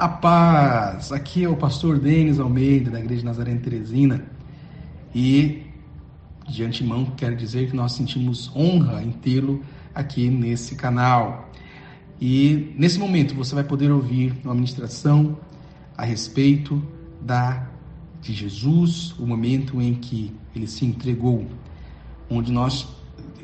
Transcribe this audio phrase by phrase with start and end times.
[0.00, 1.12] A paz!
[1.12, 4.24] Aqui é o pastor Denis Almeida, da Igreja Nazarena Teresina.
[5.14, 5.66] E
[6.48, 9.62] de antemão quero dizer que nós sentimos honra em tê-lo
[9.94, 11.50] aqui nesse canal.
[12.18, 15.36] E nesse momento você vai poder ouvir uma ministração
[15.98, 16.82] a respeito
[17.20, 17.68] da
[18.22, 21.46] de Jesus, o momento em que ele se entregou,
[22.30, 22.88] onde nós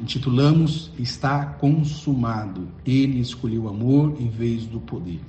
[0.00, 2.66] intitulamos Está consumado.
[2.82, 5.20] Ele escolheu o amor em vez do poder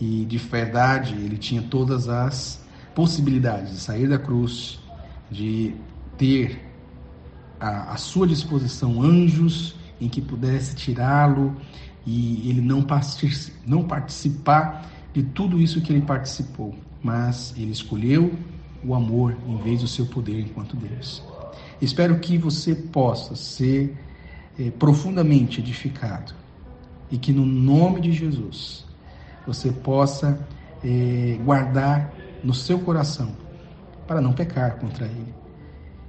[0.00, 4.78] e de verdade ele tinha todas as possibilidades de sair da cruz,
[5.30, 5.74] de
[6.16, 6.60] ter
[7.60, 11.56] à, à sua disposição anjos em que pudesse tirá-lo
[12.06, 12.86] e ele não,
[13.66, 18.34] não participar de tudo isso que ele participou, mas ele escolheu
[18.84, 21.22] o amor em vez do seu poder enquanto Deus.
[21.80, 23.96] Espero que você possa ser
[24.58, 26.34] eh, profundamente edificado
[27.10, 28.85] e que no nome de Jesus
[29.46, 30.38] você possa
[30.84, 33.36] é, guardar no seu coração
[34.06, 35.34] para não pecar contra Ele.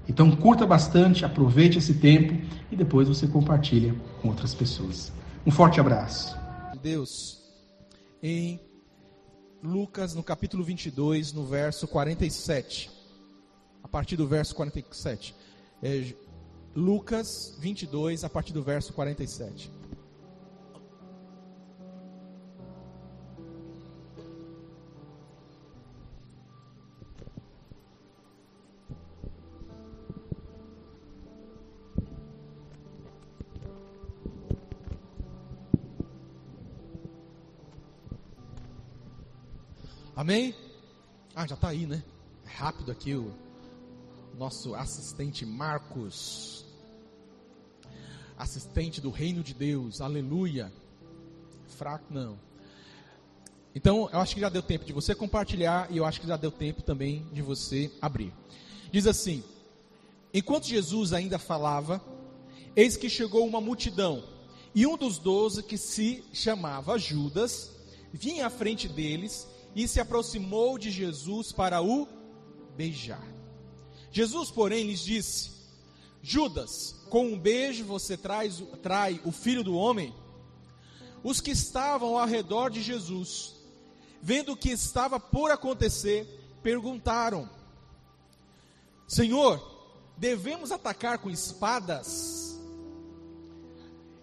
[0.07, 2.33] Então curta bastante, aproveite esse tempo
[2.71, 5.11] e depois você compartilha com outras pessoas.
[5.45, 6.37] Um forte abraço.
[6.81, 7.41] Deus,
[8.21, 8.59] em
[9.61, 12.89] Lucas, no capítulo 22, no verso 47,
[13.83, 15.35] a partir do verso 47.
[15.83, 16.13] É,
[16.75, 19.71] Lucas 22, a partir do verso 47.
[40.17, 40.55] Amém?
[41.35, 42.03] Ah, já está aí, né?
[42.43, 43.31] É rápido aqui o
[44.35, 46.65] nosso assistente Marcos.
[48.35, 50.73] Assistente do reino de Deus, aleluia.
[51.67, 52.39] Fraco não.
[53.75, 56.35] Então, eu acho que já deu tempo de você compartilhar e eu acho que já
[56.35, 58.33] deu tempo também de você abrir.
[58.91, 59.43] Diz assim:
[60.33, 62.01] Enquanto Jesus ainda falava,
[62.75, 64.23] eis que chegou uma multidão,
[64.73, 67.69] e um dos doze, que se chamava Judas,
[68.11, 72.07] vinha à frente deles e se aproximou de Jesus para o
[72.75, 73.23] beijar.
[74.11, 75.51] Jesus, porém, lhes disse:
[76.19, 80.15] Judas, com um beijo você traz, trai o filho do homem?
[81.23, 83.53] Os que estavam ao redor de Jesus,
[84.19, 86.25] vendo o que estava por acontecer,
[86.63, 87.47] perguntaram:
[89.07, 89.61] Senhor,
[90.17, 92.59] devemos atacar com espadas?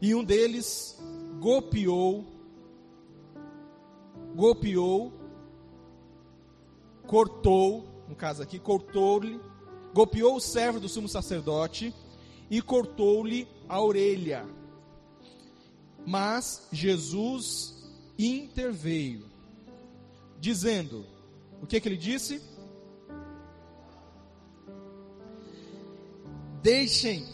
[0.03, 0.99] E um deles
[1.39, 2.27] golpeou,
[4.35, 5.24] golpeou
[7.07, 9.41] cortou, no caso aqui, cortou-lhe,
[9.93, 11.95] golpeou o servo do sumo sacerdote
[12.51, 14.47] e cortou-lhe a orelha.
[16.07, 17.75] Mas Jesus
[18.19, 19.25] interveio,
[20.39, 21.07] dizendo:
[21.63, 22.43] O que, que ele disse?
[26.63, 27.27] Deixem,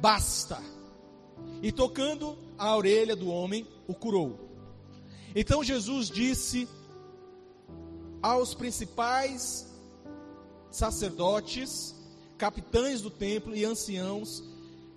[0.00, 0.62] basta.
[1.62, 4.50] E tocando a orelha do homem, o curou.
[5.34, 6.68] Então Jesus disse
[8.22, 9.66] aos principais
[10.70, 11.94] sacerdotes,
[12.36, 14.42] capitães do templo e anciãos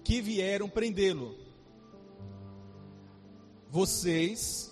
[0.04, 1.36] que vieram prendê-lo.
[3.70, 4.72] Vocês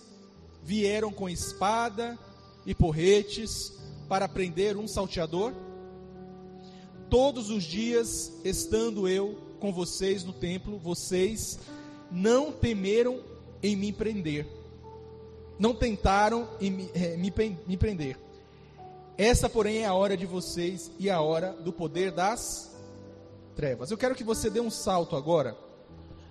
[0.64, 2.18] vieram com espada
[2.66, 3.74] e porretes
[4.08, 5.54] para prender um salteador?
[7.10, 11.60] Todos os dias, estando eu com vocês no templo, vocês
[12.12, 13.22] não temeram
[13.62, 14.48] em me prender,
[15.58, 17.34] não tentaram em me, é, me,
[17.68, 18.18] me prender.
[19.22, 22.76] Essa, porém, é a hora de vocês e a hora do poder das
[23.56, 23.92] trevas.
[23.92, 25.56] Eu quero que você dê um salto agora,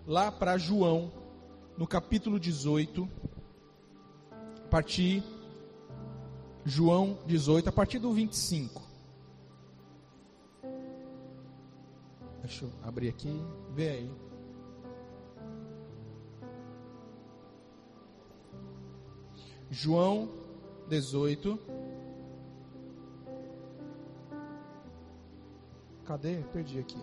[0.04, 1.12] lá para João,
[1.78, 3.08] no capítulo 18,
[4.32, 5.22] a partir.
[6.64, 8.82] João 18, a partir do 25.
[12.42, 13.40] Deixa eu abrir aqui,
[13.72, 14.10] vê aí.
[19.70, 20.28] João
[20.88, 21.79] 18.
[26.10, 26.42] Cadê?
[26.52, 26.98] Perdi aqui.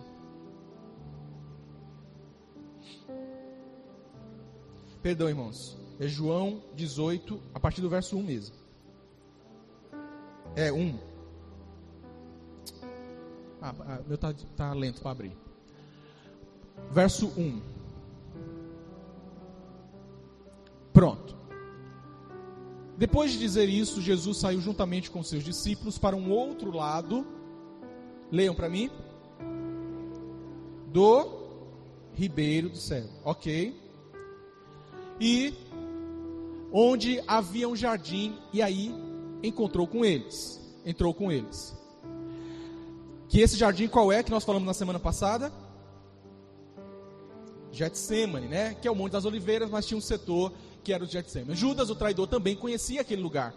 [5.00, 5.78] Perdão, irmãos.
[5.98, 8.54] É João 18, a partir do verso 1 mesmo.
[10.54, 10.98] É 1.
[13.62, 15.32] Ah, ah meu tá, tá lento para abrir.
[16.90, 17.62] Verso 1.
[20.92, 21.34] Pronto.
[22.98, 27.37] Depois de dizer isso, Jesus saiu juntamente com seus discípulos para um outro lado
[28.30, 28.90] Leiam para mim.
[30.92, 31.38] Do
[32.14, 33.04] Ribeiro do Céu.
[33.24, 33.74] Ok.
[35.20, 35.54] E
[36.72, 38.94] onde havia um jardim e aí
[39.42, 41.76] encontrou com eles, entrou com eles.
[43.28, 45.52] Que esse jardim qual é que nós falamos na semana passada?
[47.70, 48.74] Getsemane, né?
[48.74, 50.52] Que é o Monte das Oliveiras, mas tinha um setor
[50.82, 51.54] que era o Getsemane.
[51.54, 53.54] Judas, o traidor, também conhecia aquele lugar,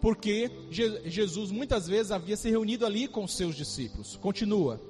[0.00, 0.50] porque
[1.04, 4.16] Jesus muitas vezes havia se reunido ali com seus discípulos.
[4.16, 4.80] Continua.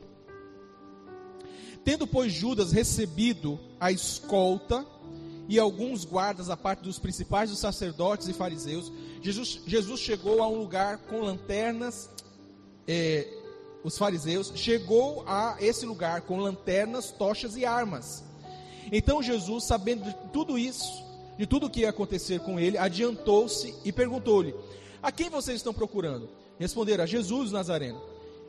[1.84, 4.84] Tendo, pois, Judas recebido a escolta
[5.48, 8.92] e alguns guardas a parte dos principais dos sacerdotes e fariseus,
[9.22, 12.10] Jesus, Jesus chegou a um lugar com lanternas,
[12.88, 13.28] é,
[13.84, 18.24] os fariseus, chegou a esse lugar com lanternas, tochas e armas.
[18.90, 21.04] Então Jesus, sabendo de tudo isso,
[21.38, 24.54] de tudo o que ia acontecer com ele, adiantou-se e perguntou-lhe:
[25.06, 26.28] A quem vocês estão procurando?
[26.58, 28.02] Responderam: A Jesus Nazareno.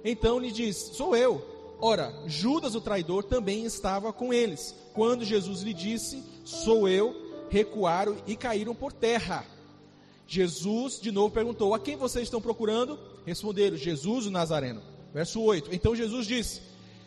[0.03, 1.45] Então lhe disse: Sou eu.
[1.79, 4.73] Ora, Judas o traidor também estava com eles.
[4.91, 9.45] Quando Jesus lhe disse: Sou eu, recuaram e caíram por terra.
[10.25, 12.97] Jesus de novo perguntou: A quem vocês estão procurando?
[13.23, 14.81] Responderam: Jesus o Nazareno.
[15.13, 15.69] Verso 8.
[15.71, 16.63] Então Jesus disse: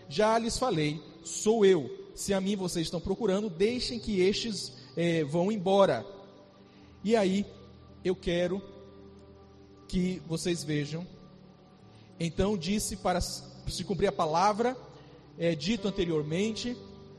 [0.08, 5.25] Já lhes falei, sou eu se a mim vocês estão procurando, deixem que estes é,
[5.25, 6.06] vão embora.
[7.03, 7.44] E aí,
[8.05, 8.62] eu quero
[9.90, 11.04] que vocês vejam.
[12.19, 14.76] Então disse para se cumprir a palavra,
[15.37, 16.76] é, dito anteriormente,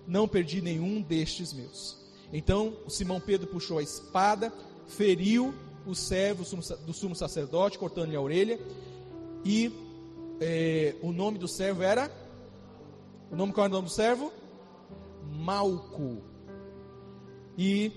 [0.08, 1.98] não perdi nenhum destes meus.
[2.32, 4.54] Então Simão Pedro puxou a espada,
[4.88, 5.54] feriu
[5.86, 6.46] o servo
[6.86, 8.58] do sumo sacerdote, cortando-lhe a orelha,
[9.44, 9.72] e
[10.40, 12.10] é, o nome do servo era.
[13.30, 14.32] O nome qual era o nome do servo?
[15.30, 16.22] Malco.
[17.58, 17.92] E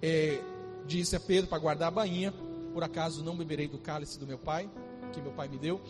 [0.00, 0.40] é,
[0.86, 2.32] disse a Pedro para guardar a bainha:
[2.76, 4.68] Por acaso não beberei do cálice do meu pai,
[5.10, 5.80] que meu pai me deu.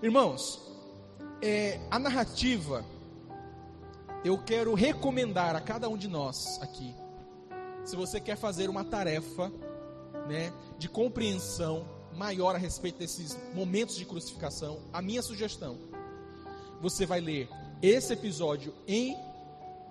[0.00, 0.60] Irmãos,
[1.42, 2.84] é, a narrativa,
[4.24, 6.94] eu quero recomendar a cada um de nós aqui,
[7.84, 9.50] se você quer fazer uma tarefa
[10.28, 11.84] né, de compreensão
[12.14, 15.78] maior a respeito desses momentos de crucificação, a minha sugestão,
[16.80, 17.48] você vai ler
[17.82, 19.16] esse episódio em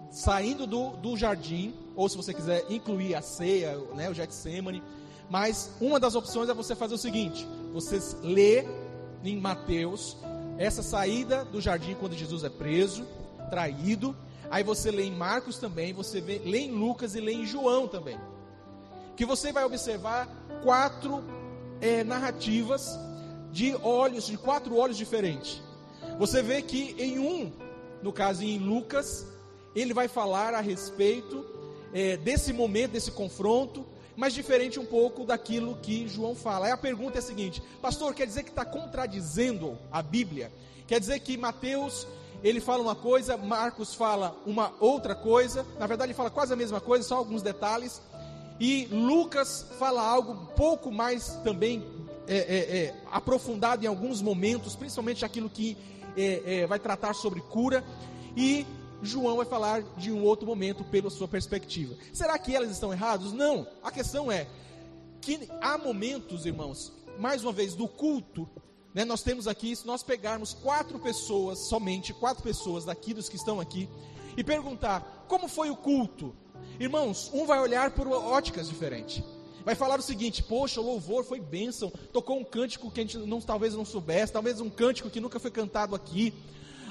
[0.10, 4.82] saindo do, do jardim, ou se você quiser incluir a ceia, né, o Getsemane.
[5.30, 8.66] Mas uma das opções é você fazer o seguinte: você lê
[9.24, 10.18] em Mateus
[10.58, 13.06] essa saída do jardim quando Jesus é preso,
[13.50, 14.16] traído.
[14.50, 17.88] Aí você lê em Marcos também, você vê, lê em Lucas e lê em João
[17.88, 18.20] também.
[19.16, 20.28] Que você vai observar
[20.64, 21.24] quatro
[21.80, 22.98] é, narrativas
[23.52, 25.62] de olhos, de quatro olhos diferentes.
[26.18, 27.52] Você vê que em um,
[28.02, 29.28] no caso em Lucas,
[29.76, 31.46] ele vai falar a respeito
[31.94, 33.86] é, desse momento, desse confronto,
[34.20, 36.66] mas diferente um pouco daquilo que João fala.
[36.66, 40.52] Aí a pergunta é a seguinte: Pastor, quer dizer que está contradizendo a Bíblia?
[40.86, 42.06] Quer dizer que Mateus
[42.44, 46.56] ele fala uma coisa, Marcos fala uma outra coisa, na verdade ele fala quase a
[46.58, 48.02] mesma coisa, só alguns detalhes,
[48.60, 51.86] e Lucas fala algo um pouco mais também
[52.28, 55.78] é, é, é, aprofundado em alguns momentos, principalmente aquilo que
[56.18, 57.86] é, é, vai tratar sobre cura,
[58.36, 58.66] e
[59.02, 61.96] João vai falar de um outro momento pela sua perspectiva.
[62.14, 63.32] Será que elas estão erradas?
[63.32, 63.68] Não.
[63.84, 64.48] A questão é
[65.22, 68.50] que há momentos, irmãos, mais uma vez, do culto,
[68.94, 73.36] né, nós temos aqui, se nós pegarmos quatro pessoas, somente quatro pessoas daqui, dos que
[73.36, 73.88] estão aqui,
[74.36, 76.36] e perguntar como foi o culto,
[76.80, 79.24] irmãos, um vai olhar por óticas diferentes.
[79.64, 81.92] Vai falar o seguinte: poxa, o louvor foi bênção.
[82.12, 85.40] Tocou um cântico que a gente não, talvez não soubesse, talvez um cântico que nunca
[85.40, 86.34] foi cantado aqui.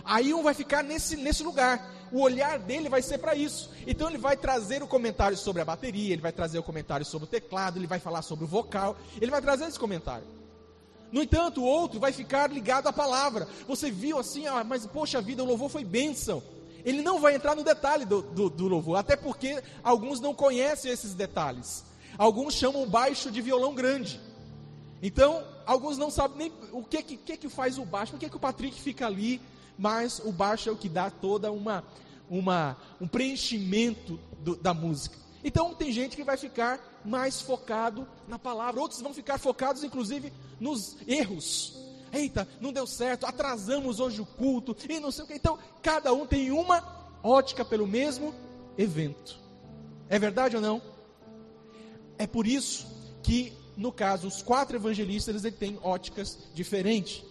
[0.04, 1.97] Aí um vai ficar nesse, nesse lugar.
[2.12, 3.70] O olhar dele vai ser para isso.
[3.86, 7.26] Então ele vai trazer o comentário sobre a bateria, ele vai trazer o comentário sobre
[7.26, 10.26] o teclado, ele vai falar sobre o vocal, ele vai trazer esse comentário.
[11.10, 13.48] No entanto, o outro vai ficar ligado à palavra.
[13.66, 16.42] Você viu assim, ah, mas poxa vida, o louvor foi bênção.
[16.84, 20.90] Ele não vai entrar no detalhe do, do, do louvor, até porque alguns não conhecem
[20.90, 21.84] esses detalhes.
[22.16, 24.20] Alguns chamam baixo de violão grande.
[25.02, 28.36] Então, alguns não sabem nem o que que, que faz o baixo, por que, que
[28.36, 29.40] o Patrick fica ali
[29.78, 31.84] mas o baixo é o que dá toda uma,
[32.28, 35.16] uma um preenchimento do, da música.
[35.42, 40.32] Então tem gente que vai ficar mais focado na palavra, outros vão ficar focados inclusive
[40.58, 41.78] nos erros.
[42.12, 45.34] Eita, não deu certo, atrasamos hoje o culto e não sei o que.
[45.34, 46.82] Então, cada um tem uma
[47.22, 48.34] ótica pelo mesmo
[48.78, 49.38] evento.
[50.08, 50.80] É verdade ou não?
[52.16, 52.86] É por isso
[53.22, 57.27] que, no caso, os quatro evangelistas eles têm óticas diferentes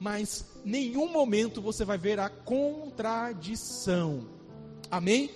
[0.00, 4.26] mas nenhum momento você vai ver a contradição.
[4.90, 5.30] Amém?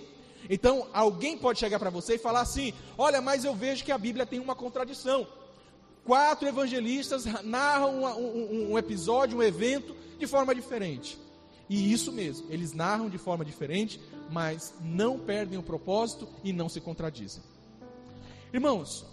[0.49, 3.99] Então, alguém pode chegar para você e falar assim: Olha, mas eu vejo que a
[3.99, 5.27] Bíblia tem uma contradição.
[6.03, 11.19] Quatro evangelistas narram um, um, um episódio, um evento, de forma diferente.
[11.69, 16.69] E isso mesmo, eles narram de forma diferente, mas não perdem o propósito e não
[16.69, 17.43] se contradizem.
[18.53, 19.07] Irmãos,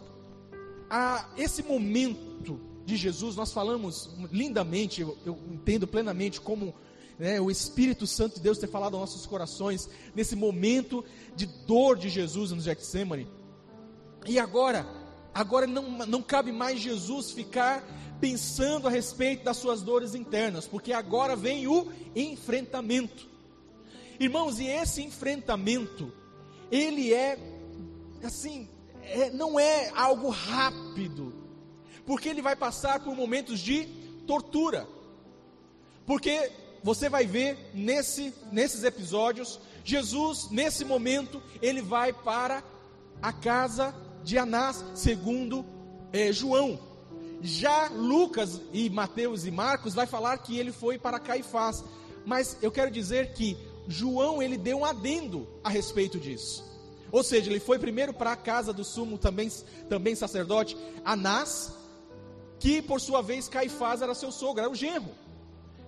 [0.89, 6.73] a esse momento de Jesus, nós falamos lindamente, eu, eu entendo plenamente como
[7.17, 11.97] né, o Espírito Santo de Deus ter falado aos nossos corações, nesse momento de dor
[11.97, 13.27] de Jesus no Getsemane.
[14.25, 14.87] E agora,
[15.33, 17.83] agora não, não cabe mais Jesus ficar
[18.19, 23.27] pensando a respeito das suas dores internas, porque agora vem o enfrentamento.
[24.19, 26.11] Irmãos, e esse enfrentamento,
[26.71, 27.37] ele é
[28.23, 28.67] assim,
[29.03, 31.40] é, não é algo rápido,
[32.05, 33.85] porque ele vai passar por momentos de
[34.27, 34.87] tortura.
[36.05, 36.51] Porque
[36.83, 42.63] você vai ver nesse, nesses episódios, Jesus, nesse momento, ele vai para
[43.21, 43.93] a casa
[44.23, 45.65] de Anás, segundo
[46.11, 46.79] é, João.
[47.41, 51.83] Já Lucas e Mateus e Marcos vai falar que ele foi para Caifás.
[52.25, 56.63] Mas eu quero dizer que João ele deu um adendo a respeito disso.
[57.11, 59.51] Ou seja, ele foi primeiro para a casa do sumo também,
[59.89, 61.73] também sacerdote Anás,
[62.61, 65.09] que por sua vez Caifás era seu sogro, era o genro.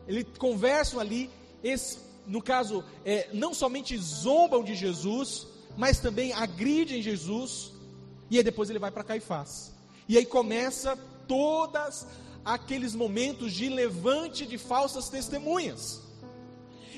[0.08, 1.30] Eles conversam ali,
[2.26, 5.46] no caso, é, não somente zombam de Jesus,
[5.78, 7.72] mas também agridem Jesus,
[8.30, 9.72] e aí depois ele vai para Caifás.
[10.10, 12.08] E aí começa todos
[12.44, 16.02] aqueles momentos de levante de falsas testemunhas.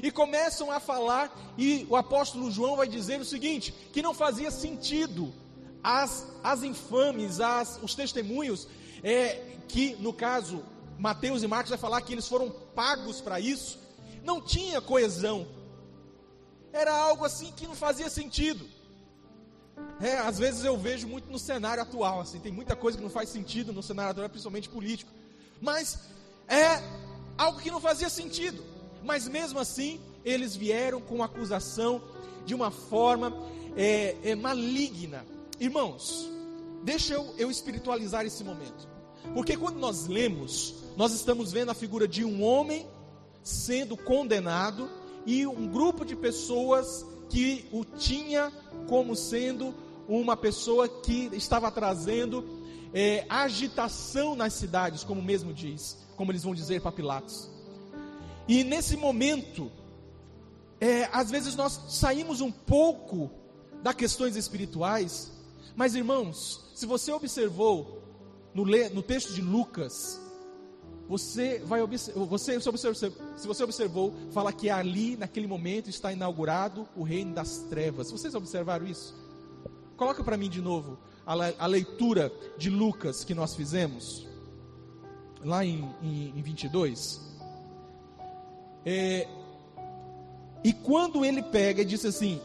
[0.02, 4.52] E começam a falar, e o apóstolo João vai dizer o seguinte: que não fazia
[4.52, 5.34] sentido
[5.84, 8.68] as, as infames, as, os testemunhos,
[9.06, 10.64] é, que no caso
[10.98, 13.78] Mateus e Marcos vai falar que eles foram pagos para isso,
[14.24, 15.48] não tinha coesão.
[16.74, 18.68] Era algo assim que não fazia sentido.
[20.02, 23.12] É, às vezes eu vejo muito no cenário atual, assim, tem muita coisa que não
[23.12, 25.12] faz sentido no cenário atual, principalmente político.
[25.62, 26.00] Mas
[26.48, 26.82] é
[27.38, 28.64] algo que não fazia sentido.
[29.04, 32.02] Mas mesmo assim, eles vieram com acusação
[32.44, 33.32] de uma forma
[33.78, 35.24] é, é, maligna.
[35.60, 36.28] Irmãos,
[36.84, 38.95] deixa eu, eu espiritualizar esse momento.
[39.34, 42.88] Porque quando nós lemos, nós estamos vendo a figura de um homem
[43.44, 44.90] sendo condenado
[45.26, 48.52] e um grupo de pessoas que o tinha
[48.88, 49.74] como sendo
[50.08, 52.46] uma pessoa que estava trazendo
[52.94, 57.50] é, agitação nas cidades, como mesmo diz, como eles vão dizer para Pilatos.
[58.48, 59.72] E nesse momento,
[60.80, 63.32] é, às vezes nós saímos um pouco
[63.82, 65.32] das questões espirituais,
[65.76, 68.05] mas irmãos, se você observou
[68.56, 70.20] no, no texto de Lucas,
[71.08, 77.04] você vai observar, você, se você observou, fala que ali, naquele momento, está inaugurado o
[77.04, 78.10] reino das trevas.
[78.10, 79.14] Vocês observaram isso?
[79.98, 84.26] Coloca para mim de novo a, a, leitura de Lucas que nós fizemos,
[85.44, 87.22] lá em, em, em 22.
[88.86, 89.28] É,
[90.64, 92.42] e quando ele pega e diz assim: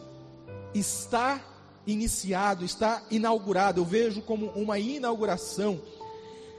[0.74, 1.40] está
[1.86, 5.80] iniciado, está inaugurado, eu vejo como uma inauguração.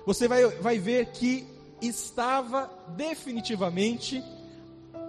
[0.05, 1.47] Você vai, vai ver que
[1.81, 4.23] estava definitivamente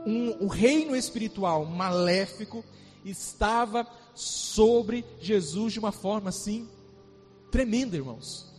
[0.06, 2.64] um, um reino espiritual maléfico
[3.04, 6.68] estava sobre Jesus de uma forma assim
[7.50, 8.50] tremenda, irmãos.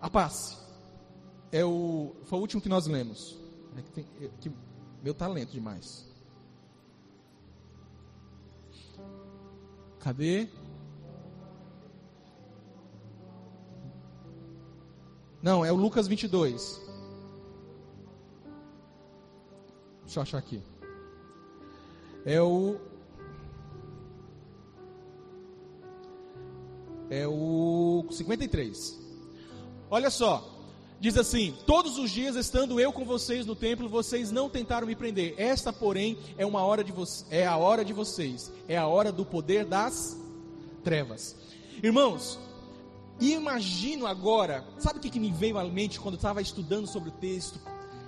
[0.00, 0.58] A paz
[1.52, 3.38] é o foi o último que nós lemos.
[3.76, 4.50] É que tem, é que,
[5.02, 6.08] meu talento demais.
[10.00, 10.48] Cadê?
[15.42, 16.80] Não, é o Lucas 22.
[20.04, 20.60] Deixa eu achar aqui.
[22.24, 22.76] É o.
[27.08, 28.98] É o 53.
[29.90, 30.58] Olha só.
[31.00, 34.94] Diz assim: Todos os dias estando eu com vocês no templo, vocês não tentaram me
[34.94, 35.34] prender.
[35.38, 36.92] Esta, porém, é uma hora de
[37.30, 38.52] é a hora de vocês.
[38.68, 40.16] É a hora do poder das
[40.84, 41.34] trevas.
[41.82, 42.38] Irmãos,
[43.20, 46.86] e imagino agora, sabe o que, que me veio à mente quando eu estava estudando
[46.86, 47.60] sobre o texto,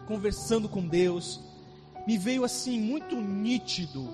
[0.06, 1.38] conversando com Deus?
[2.06, 4.08] Me veio assim muito nítido,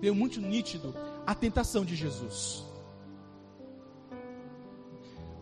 [0.00, 0.94] veio muito nítido
[1.26, 2.62] a tentação de Jesus.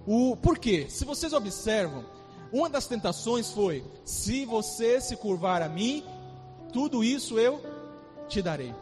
[0.07, 0.87] O por quê?
[0.89, 2.05] Se vocês observam,
[2.53, 6.05] uma das tentações foi: se você se curvar a mim,
[6.73, 7.61] tudo isso eu
[8.29, 8.73] te darei.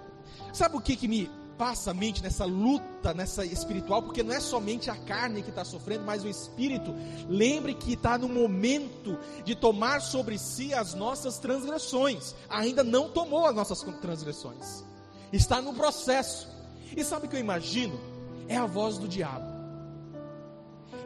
[0.53, 4.41] Sabe o que, que me passa a mente nessa luta, nessa espiritual, porque não é
[4.41, 6.95] somente a carne que está sofrendo, mas o espírito.
[7.29, 12.35] Lembre que está no momento de tomar sobre si as nossas transgressões.
[12.49, 14.83] Ainda não tomou as nossas transgressões.
[15.31, 16.49] Está no processo.
[16.97, 18.01] E sabe o que eu imagino?
[18.49, 19.45] É a voz do diabo.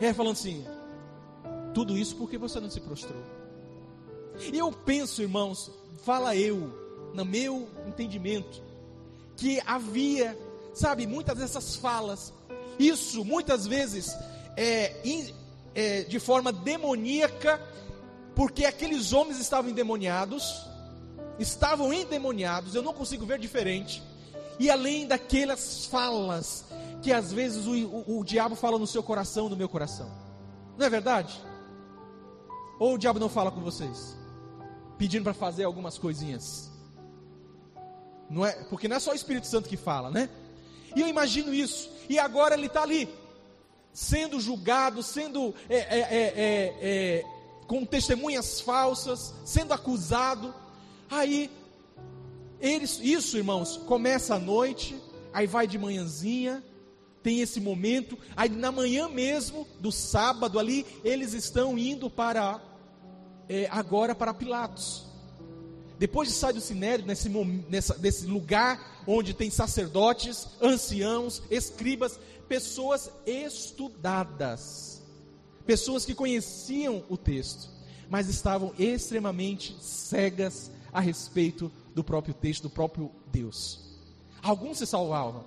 [0.01, 0.65] É falando assim:
[1.75, 3.25] tudo isso porque você não se prostrou.
[4.53, 5.69] E eu penso, irmãos,
[6.05, 8.63] fala eu, no meu entendimento,
[9.37, 10.39] que havia,
[10.73, 12.33] sabe, muitas dessas falas,
[12.79, 14.15] isso muitas vezes
[14.57, 14.97] é,
[15.75, 17.61] é, de forma demoníaca,
[18.35, 20.67] porque aqueles homens estavam endemoniados,
[21.39, 24.03] estavam endemoniados, eu não consigo ver diferente,
[24.59, 26.65] e além daquelas falas
[27.03, 30.11] que às vezes o, o, o diabo fala no seu coração, no meu coração,
[30.79, 31.39] não é verdade?
[32.79, 34.17] Ou o diabo não fala com vocês?
[34.99, 36.71] Pedindo para fazer algumas coisinhas.
[38.29, 40.29] Não é, porque não é só o Espírito Santo que fala, né?
[40.95, 41.91] E eu imagino isso.
[42.09, 43.09] E agora ele está ali,
[43.93, 47.25] sendo julgado, sendo é, é, é, é,
[47.67, 50.55] com testemunhas falsas, sendo acusado.
[51.11, 51.51] Aí,
[52.61, 54.97] eles, isso, irmãos, começa à noite,
[55.33, 56.63] aí vai de manhãzinha,
[57.23, 62.61] tem esse momento, aí na manhã mesmo do sábado ali, eles estão indo para
[63.49, 65.07] é, agora para Pilatos.
[65.99, 67.29] Depois de sair do sinédrio, nesse,
[67.69, 75.03] nessa, lugar onde tem sacerdotes, anciãos, escribas, pessoas estudadas,
[75.65, 77.69] pessoas que conheciam o texto,
[78.09, 83.81] mas estavam extremamente cegas a respeito do próprio texto, do próprio Deus.
[84.43, 85.45] Alguns se salvavam.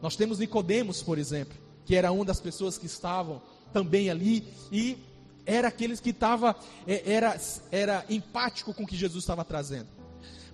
[0.00, 4.96] Nós temos Nicodemos, por exemplo, que era uma das pessoas que estavam também ali e
[5.46, 9.88] era aqueles que estava é, era, era empático com o que Jesus estava trazendo.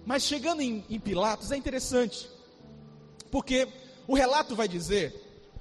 [0.04, 2.28] Mas chegando em, em, Pilatos é interessante,
[3.30, 3.68] porque
[4.06, 5.14] o relato vai dizer,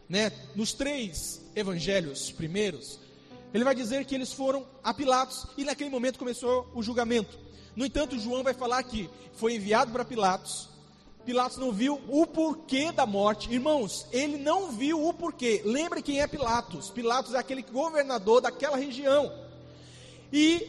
[0.07, 2.99] né, nos três evangelhos primeiros,
[3.53, 7.37] ele vai dizer que eles foram a Pilatos e naquele momento começou o julgamento.
[7.75, 10.69] No entanto, João vai falar que foi enviado para Pilatos
[11.29, 13.53] Pilatos não viu o porquê da morte.
[13.53, 15.61] Irmãos, ele não viu o porquê.
[15.63, 16.89] Lembre quem é Pilatos.
[16.89, 19.31] Pilatos é aquele governador daquela região.
[20.33, 20.67] E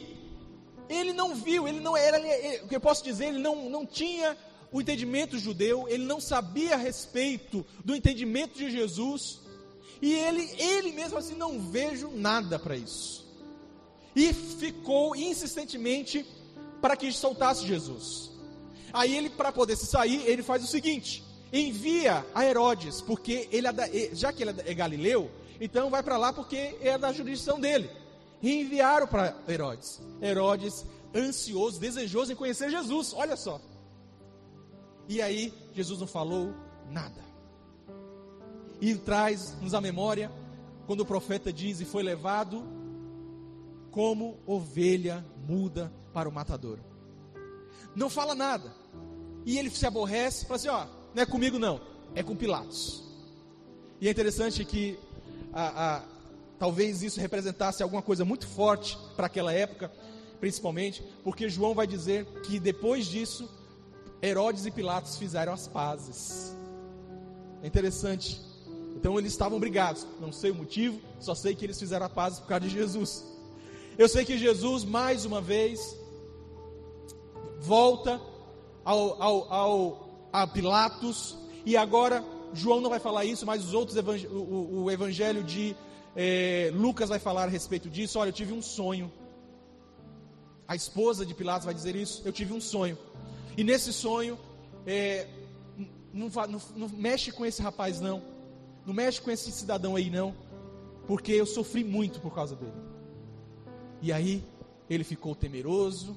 [0.87, 2.19] ele não viu, ele não era,
[2.62, 4.37] o que eu posso dizer, ele não, não tinha
[4.71, 9.40] o entendimento judeu, ele não sabia a respeito do entendimento de Jesus.
[10.02, 13.26] E ele, ele mesmo assim, não vejo nada para isso.
[14.14, 16.26] E ficou insistentemente
[16.83, 18.29] para que soltasse Jesus.
[18.93, 23.67] Aí ele, para poder se sair, ele faz o seguinte: envia a Herodes, porque ele
[23.67, 27.91] é já que ele é Galileu, então vai para lá porque é da jurisdição dele.
[28.43, 30.00] E enviaram para Herodes.
[30.23, 33.61] Herodes, ansioso, desejoso em conhecer Jesus, olha só.
[35.09, 36.55] E aí, Jesus não falou
[36.89, 37.21] nada.
[38.81, 40.31] E traz-nos a memória,
[40.87, 42.65] quando o profeta diz: E foi levado
[43.91, 46.79] como ovelha muda para o matador.
[47.95, 48.73] Não fala nada.
[49.45, 51.81] E ele se aborrece, fala assim: ó, não é comigo não,
[52.15, 53.03] é com Pilatos.
[54.00, 54.99] E é interessante que
[55.53, 56.03] a, a,
[56.59, 59.91] talvez isso representasse alguma coisa muito forte para aquela época,
[60.41, 63.49] principalmente, porque João vai dizer que depois disso,
[64.23, 66.55] Herodes e Pilatos fizeram as pazes.
[67.63, 68.41] É interessante.
[68.97, 72.39] Então eles estavam brigados, não sei o motivo, só sei que eles fizeram a paz
[72.39, 73.25] por causa de Jesus.
[73.97, 75.97] Eu sei que Jesus, mais uma vez,
[77.59, 78.21] volta
[78.91, 83.97] ao, ao, ao, a Pilatos, e agora João não vai falar isso, mas os outros
[83.97, 85.76] o, o, o, evangelho de
[86.17, 88.19] é, Lucas vai falar a respeito disso.
[88.19, 89.13] Olha, eu tive um sonho.
[90.67, 92.23] A esposa de Pilatos vai dizer isso.
[92.25, 92.99] Eu tive um sonho.
[93.57, 94.37] E nesse sonho,
[94.85, 95.29] é,
[96.13, 98.21] não, não, não mexe com esse rapaz, não.
[98.85, 100.35] Não mexe com esse cidadão aí, não.
[101.07, 102.73] Porque eu sofri muito por causa dele.
[104.03, 104.43] E aí,
[104.89, 106.17] ele ficou temeroso,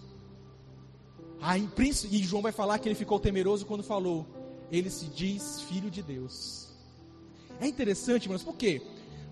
[1.45, 1.69] Aí,
[2.09, 4.25] e João vai falar que ele ficou temeroso quando falou:
[4.71, 6.69] Ele se diz filho de Deus.
[7.59, 8.81] É interessante, mas por quê?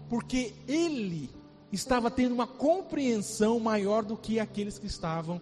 [0.10, 1.30] Porque ele
[1.72, 5.42] estava tendo uma compreensão maior do que aqueles que estavam,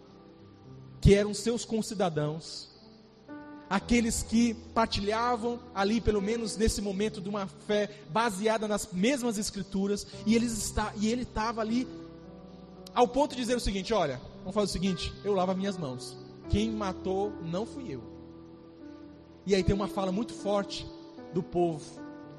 [1.01, 2.69] que eram seus concidadãos,
[3.67, 10.05] aqueles que partilhavam ali, pelo menos nesse momento, de uma fé baseada nas mesmas escrituras,
[10.23, 11.87] e, eles está, e ele estava ali
[12.93, 15.75] ao ponto de dizer o seguinte: olha, vamos fazer o seguinte, eu lavo as minhas
[15.75, 16.28] mãos.
[16.49, 18.01] Quem matou não fui eu.
[19.45, 20.85] E aí tem uma fala muito forte
[21.33, 21.85] do povo,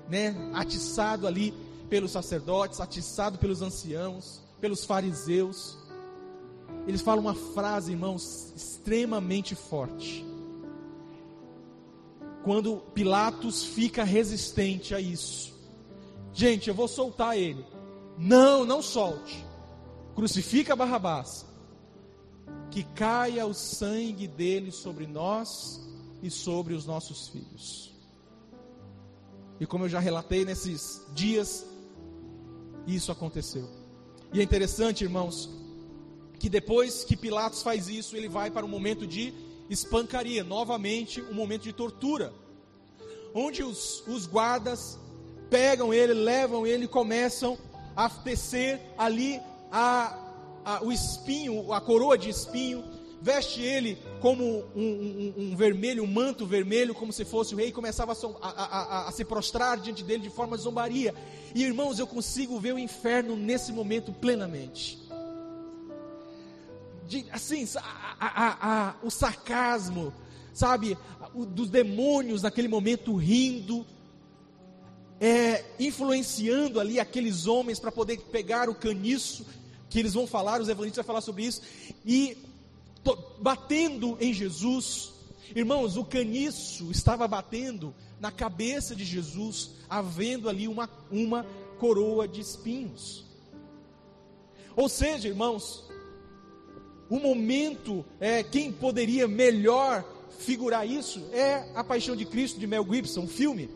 [0.09, 0.35] né?
[0.53, 1.55] Atiçado ali
[1.89, 5.79] pelos sacerdotes, atiçado pelos anciãos, pelos fariseus.
[6.87, 10.27] Eles falam uma frase, irmãos, extremamente forte.
[12.43, 15.55] Quando Pilatos fica resistente a isso.
[16.33, 17.65] Gente, eu vou soltar ele.
[18.19, 19.45] Não, não solte.
[20.15, 21.50] Crucifica Barrabás
[22.71, 25.81] que caia o sangue dele sobre nós
[26.23, 27.93] e sobre os nossos filhos.
[29.59, 31.67] E como eu já relatei nesses dias,
[32.87, 33.69] isso aconteceu.
[34.33, 35.51] E é interessante, irmãos,
[36.39, 39.35] que depois que Pilatos faz isso, ele vai para um momento de
[39.69, 42.33] espancaria, novamente um momento de tortura,
[43.35, 44.99] onde os, os guardas
[45.51, 47.59] pegam ele, levam ele e começam
[47.95, 50.17] a tecer ali a,
[50.65, 52.85] a, o espinho, a coroa de espinho,
[53.21, 57.69] veste ele como um, um, um, vermelho, um manto vermelho, como se fosse o rei,
[57.69, 61.15] e começava a, a, a, se prostrar diante dele de forma zombaria.
[61.55, 64.99] E irmãos, eu consigo ver o inferno nesse momento plenamente.
[67.07, 67.67] De, assim,
[69.03, 70.13] o sarcasmo,
[70.55, 70.97] sabe,
[71.35, 73.85] o, dos demônios naquele momento rindo,
[75.21, 79.45] é, influenciando ali aqueles homens para poder pegar o caniço,
[79.91, 81.61] que eles vão falar, os evangelistas vão falar sobre isso,
[82.07, 82.39] e
[83.41, 85.13] batendo em Jesus.
[85.55, 91.45] Irmãos, o caniço estava batendo na cabeça de Jesus, havendo ali uma, uma
[91.79, 93.25] coroa de espinhos.
[94.77, 95.85] Ou seja, irmãos,
[97.09, 100.05] o momento, é, quem poderia melhor
[100.39, 103.69] figurar isso é a Paixão de Cristo de Mel Gibson, um filme.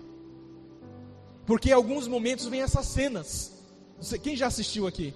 [1.44, 3.52] Porque em alguns momentos vem essas cenas.
[4.22, 5.12] Quem já assistiu aqui?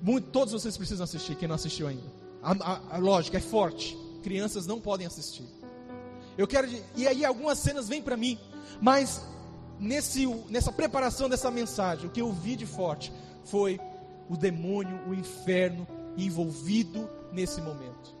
[0.00, 2.12] Muito, todos vocês precisam assistir, quem não assistiu ainda.
[2.42, 3.96] A, a, a lógica é forte.
[4.22, 5.46] Crianças não podem assistir.
[6.36, 6.68] Eu quero.
[6.94, 8.38] E aí algumas cenas vêm para mim.
[8.80, 9.20] Mas
[9.78, 13.12] nesse, nessa preparação dessa mensagem, o que eu vi de forte
[13.44, 13.80] foi
[14.28, 18.16] o demônio, o inferno envolvido nesse momento.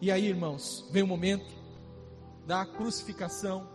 [0.00, 1.54] E aí, irmãos, vem o momento
[2.46, 3.68] da crucificação.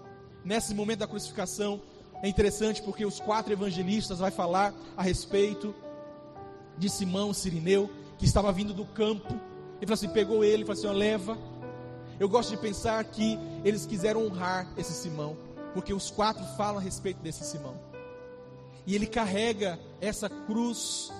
[0.43, 1.81] Nesse momento da crucificação,
[2.23, 5.73] é interessante porque os quatro evangelistas vai falar a respeito
[6.77, 9.33] de Simão Sirineu, que estava vindo do campo.
[9.77, 11.37] Ele falou assim: pegou ele, falou assim: leva.
[12.19, 15.35] Eu gosto de pensar que eles quiseram honrar esse Simão,
[15.73, 17.75] porque os quatro falam a respeito desse Simão.
[18.85, 21.11] E ele carrega essa cruz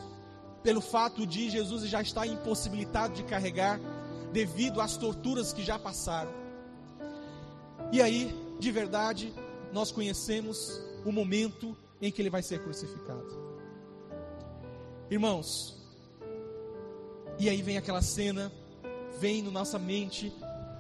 [0.62, 3.80] pelo fato de Jesus já estar impossibilitado de carregar
[4.32, 6.32] devido às torturas que já passaram.
[7.92, 9.34] E aí, de verdade,
[9.74, 13.40] nós conhecemos o momento em que ele vai ser crucificado.
[15.10, 15.78] Irmãos,
[17.38, 18.52] e aí vem aquela cena,
[19.20, 20.34] vem na nossa mente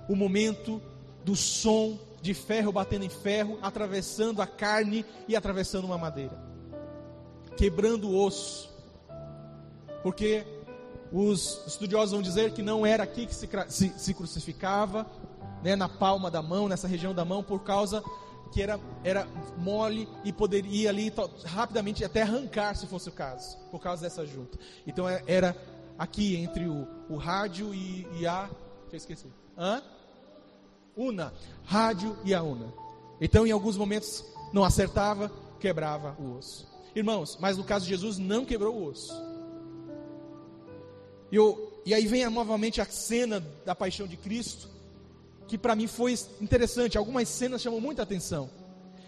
[0.08, 0.82] o momento
[1.24, 6.38] do som de ferro batendo em ferro, atravessando a carne e atravessando uma madeira,
[7.58, 8.70] quebrando o osso,
[10.04, 10.46] porque
[11.12, 15.06] os estudiosos vão dizer que não era aqui que se, se, se crucificava,
[15.64, 18.04] né, na palma da mão, nessa região da mão, por causa
[18.52, 21.12] que era, era mole e poderia ali
[21.46, 24.60] rapidamente até arrancar, se fosse o caso, por causa dessa junta.
[24.86, 25.56] Então é, era
[25.98, 28.50] aqui entre o, o rádio e, e a.
[28.92, 29.28] Eu esqueci.
[29.58, 29.82] Hã?
[30.96, 31.34] Una.
[31.64, 32.74] Rádio e a una.
[33.20, 36.68] Então em alguns momentos não acertava, quebrava o osso.
[36.94, 39.14] Irmãos, mas no caso de Jesus não quebrou o osso.
[41.32, 44.71] Eu, e aí vem novamente a cena da paixão de Cristo
[45.52, 46.98] que para mim foi interessante.
[46.98, 48.50] Algumas cenas chamam muita atenção.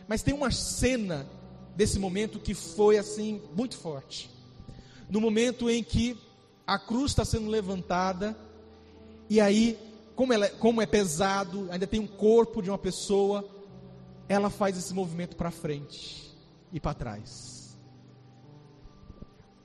[0.10, 1.26] Mas tem uma cena
[1.74, 4.30] desse momento que foi assim muito forte.
[5.10, 6.18] No momento em que
[6.68, 8.38] a cruz está sendo levantada
[9.30, 9.80] e aí,
[10.18, 13.48] como, ela, como é pesado, ainda tem um corpo de uma pessoa,
[14.28, 16.30] ela faz esse movimento para frente
[16.74, 17.78] e para trás.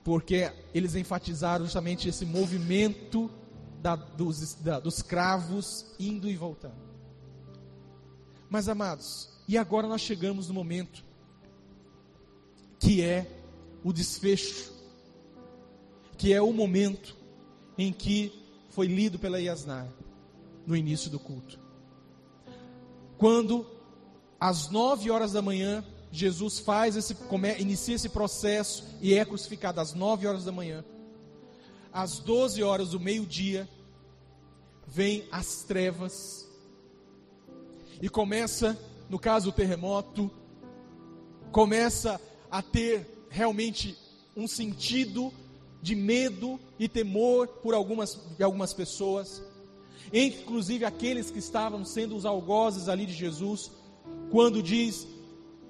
[0.04, 3.28] Porque eles enfatizaram justamente esse movimento
[3.80, 6.88] da, dos, da, dos cravos indo e voltando.
[8.50, 11.04] Mas amados, e agora nós chegamos no momento
[12.78, 13.26] que é
[13.84, 14.72] o desfecho,
[16.16, 17.16] que é o momento
[17.76, 18.32] em que
[18.70, 19.88] foi lido pela Yasnar
[20.66, 21.58] no início do culto.
[23.16, 23.66] Quando
[24.40, 27.16] às nove horas da manhã Jesus faz esse,
[27.58, 30.84] inicia esse processo e é crucificado às nove horas da manhã
[31.92, 33.68] às 12 horas do meio-dia,
[34.86, 36.48] vem as trevas.
[38.00, 40.30] E começa, no caso o terremoto,
[41.50, 42.20] começa
[42.50, 43.96] a ter realmente
[44.36, 45.32] um sentido
[45.82, 49.42] de medo e temor por algumas, algumas pessoas,
[50.12, 53.70] inclusive aqueles que estavam sendo os algozes ali de Jesus,
[54.30, 55.06] quando diz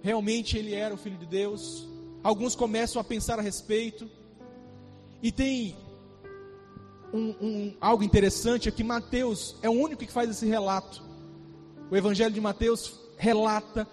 [0.02, 1.88] realmente ele era o Filho de Deus.
[2.22, 4.08] Alguns começam a pensar a respeito,
[5.22, 5.76] e tem
[7.12, 11.02] um, um, algo interessante é que Mateus é o único que faz esse relato.
[11.90, 13.88] O Evangelho de Mateus relata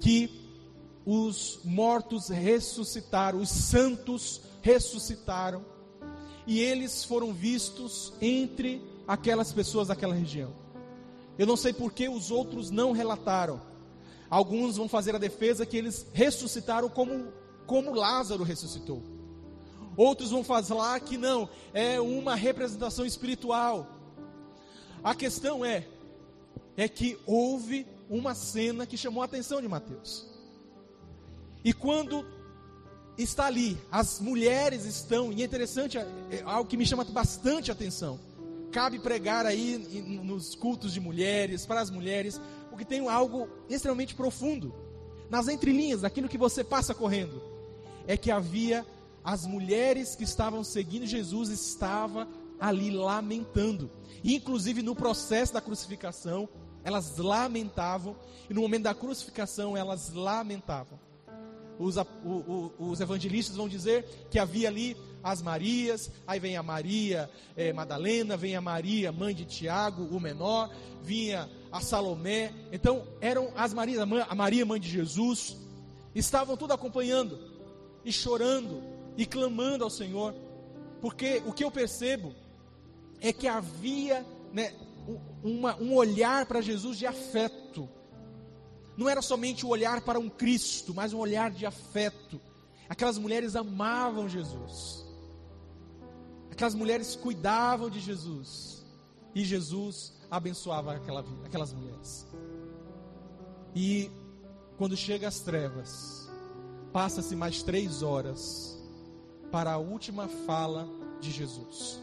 [0.00, 0.44] que
[1.04, 5.64] os mortos ressuscitaram, os santos ressuscitaram,
[6.46, 10.52] e eles foram vistos entre aquelas pessoas daquela região.
[11.38, 13.60] Eu não sei por que os outros não relataram.
[14.30, 17.28] Alguns vão fazer a defesa que eles ressuscitaram como,
[17.66, 19.02] como Lázaro ressuscitou.
[19.96, 23.86] Outros vão falar que não, é uma representação espiritual.
[25.02, 25.86] A questão é
[26.76, 30.26] é que houve uma cena que chamou a atenção de Mateus.
[31.64, 32.26] E quando
[33.16, 37.70] está ali, as mulheres estão, e é interessante, é, é algo que me chama bastante
[37.70, 38.18] atenção.
[38.72, 39.78] Cabe pregar aí
[40.22, 44.74] nos cultos de mulheres, para as mulheres, porque tem algo extremamente profundo.
[45.30, 47.40] Nas entrelinhas, daquilo que você passa correndo,
[48.06, 48.84] é que havia
[49.24, 52.28] as mulheres que estavam seguindo Jesus estava
[52.60, 53.90] ali lamentando.
[54.22, 56.48] Inclusive no processo da crucificação,
[56.84, 58.14] elas lamentavam,
[58.48, 61.00] e no momento da crucificação elas lamentavam.
[61.78, 66.62] Os, o, o, os evangelistas vão dizer que havia ali as Marias, aí vem a
[66.62, 70.70] Maria é, Madalena, vem a Maria, mãe de Tiago, o menor,
[71.02, 72.52] vinha a Salomé.
[72.70, 75.56] Então eram as Marias, a Maria, mãe de Jesus,
[76.14, 77.38] estavam tudo acompanhando
[78.04, 80.34] e chorando e clamando ao Senhor,
[81.00, 82.34] porque o que eu percebo
[83.20, 84.74] é que havia né,
[85.42, 87.88] uma, um olhar para Jesus de afeto.
[88.96, 92.40] Não era somente o olhar para um Cristo, mas um olhar de afeto.
[92.88, 95.04] Aquelas mulheres amavam Jesus.
[96.50, 98.84] Aquelas mulheres cuidavam de Jesus.
[99.34, 102.26] E Jesus abençoava aquela, aquelas mulheres.
[103.74, 104.10] E
[104.78, 106.30] quando chega as trevas,
[106.92, 108.73] passa-se mais três horas
[109.54, 110.88] para a última fala
[111.20, 112.00] de Jesus.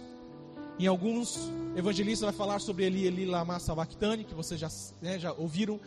[0.79, 4.69] Em alguns evangelistas vai falar sobre Eli, Eli, Lama, Sabachthani, que vocês já,
[5.01, 5.77] né, já ouviram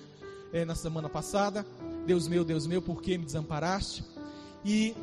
[0.53, 1.64] é, na semana passada.
[2.05, 4.05] Deus meu, Deus meu, por que me desamparaste?
[4.62, 4.94] E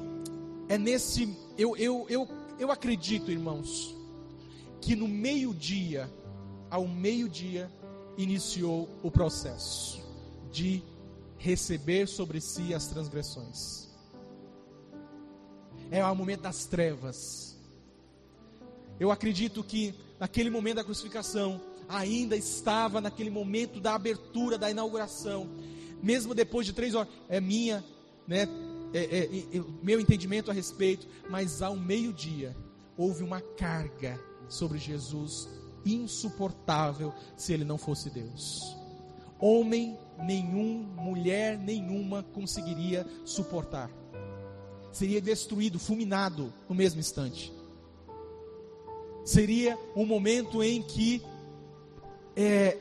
[0.69, 2.27] é nesse, eu, eu, eu,
[2.59, 3.95] eu acredito, irmãos,
[4.79, 6.07] que no meio-dia,
[6.69, 7.71] ao meio-dia,
[8.19, 9.99] iniciou o processo
[10.51, 10.83] de
[11.39, 13.80] receber sobre si as transgressões.
[15.91, 17.51] É o momento das trevas
[19.01, 25.49] eu acredito que naquele momento da crucificação, ainda estava naquele momento da abertura, da inauguração,
[26.03, 27.83] mesmo depois de três horas, é minha,
[28.27, 28.47] né,
[28.93, 32.55] é, é, é, meu entendimento a respeito, mas ao meio-dia
[32.95, 35.49] houve uma carga sobre Jesus
[35.83, 38.77] insuportável se ele não fosse Deus.
[39.39, 43.89] Homem nenhum, mulher nenhuma conseguiria suportar.
[44.91, 47.53] Seria destruído, fulminado no mesmo instante
[49.23, 51.21] seria um momento em que
[52.35, 52.77] é,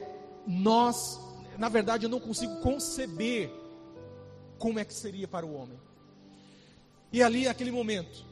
[0.46, 1.20] nós,
[1.58, 3.50] na verdade, eu não consigo conceber
[4.58, 5.78] como é que seria para o homem.
[7.12, 8.24] E ali, aquele momento,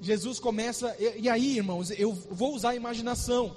[0.00, 3.56] Jesus começa, e, e aí, irmãos, eu vou usar a imaginação,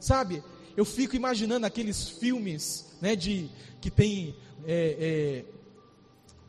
[0.00, 0.42] sabe?
[0.76, 3.48] Eu fico imaginando aqueles filmes, né, de
[3.80, 5.44] que tem é, é,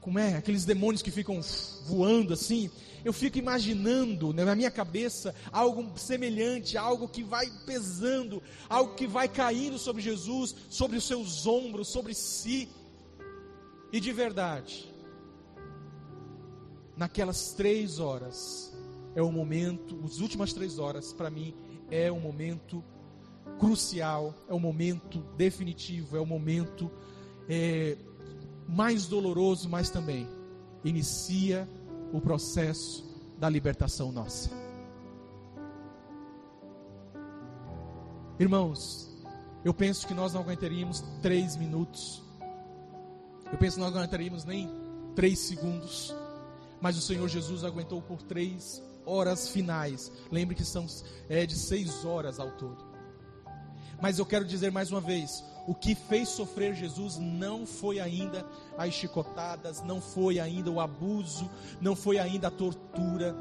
[0.04, 1.40] como é, aqueles demônios que ficam
[1.86, 2.70] voando assim,
[3.06, 9.08] eu fico imaginando né, na minha cabeça algo semelhante, algo que vai pesando, algo que
[9.08, 12.68] vai caindo sobre Jesus, sobre os seus ombros, sobre si.
[13.94, 14.94] E de verdade,
[16.98, 18.74] naquelas três horas,
[19.16, 21.56] é o momento, as últimas três horas, para mim,
[21.90, 22.84] é um momento
[23.58, 26.92] crucial, é um momento definitivo, é um momento.
[27.48, 27.98] É,
[28.68, 30.28] mais doloroso, mas também
[30.84, 31.68] inicia
[32.12, 33.04] o processo
[33.38, 34.50] da libertação nossa.
[38.40, 39.10] Irmãos,
[39.64, 42.22] eu penso que nós não aguentaríamos três minutos.
[43.52, 44.70] Eu penso que nós não aguentaríamos nem
[45.16, 46.14] três segundos.
[46.82, 50.12] Mas o Senhor Jesus aguentou por três horas finais.
[50.32, 50.86] Lembre que são
[51.30, 52.84] é, de seis horas ao todo.
[54.02, 58.46] Mas eu quero dizer mais uma vez: o que fez sofrer Jesus não foi ainda
[58.78, 61.50] as chicotadas, não foi ainda o abuso,
[61.80, 63.36] não foi ainda a tortura,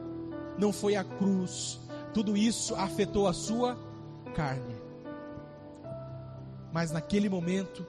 [0.57, 1.81] não foi a cruz.
[2.15, 3.77] Tudo isso afetou a sua
[4.35, 4.77] carne.
[6.73, 7.87] Mas naquele momento,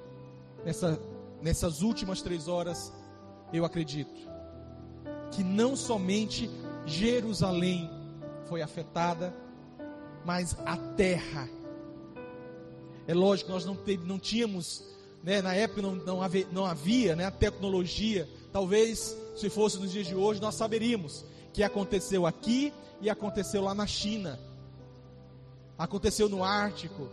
[0.65, 0.99] nessa,
[1.41, 2.91] nessas últimas três horas,
[3.51, 4.31] eu acredito
[5.31, 6.49] que não somente
[6.85, 7.89] Jerusalém
[8.45, 9.33] foi afetada,
[10.25, 11.47] mas a terra
[13.07, 14.83] é lógico, nós não, não tínhamos,
[15.23, 18.27] né, na época não, não havia, não havia né, a tecnologia.
[18.51, 23.75] Talvez, se fosse nos dias de hoje, nós saberíamos que aconteceu aqui e aconteceu lá
[23.75, 24.39] na China.
[25.77, 27.09] Aconteceu no Ártico.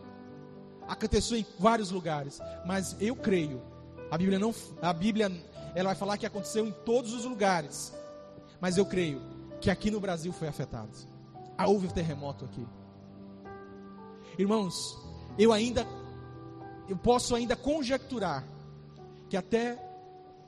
[0.86, 2.40] Aconteceu em vários lugares.
[2.64, 3.60] Mas eu creio,
[4.10, 5.30] a Bíblia não, a Bíblia,
[5.74, 7.92] ela vai falar que aconteceu em todos os lugares.
[8.60, 9.20] Mas eu creio
[9.60, 10.90] que aqui no Brasil foi afetado.
[11.66, 12.66] Houve um terremoto aqui.
[14.38, 14.96] Irmãos,
[15.40, 15.86] eu ainda
[16.86, 18.46] eu posso ainda conjecturar
[19.28, 19.78] que até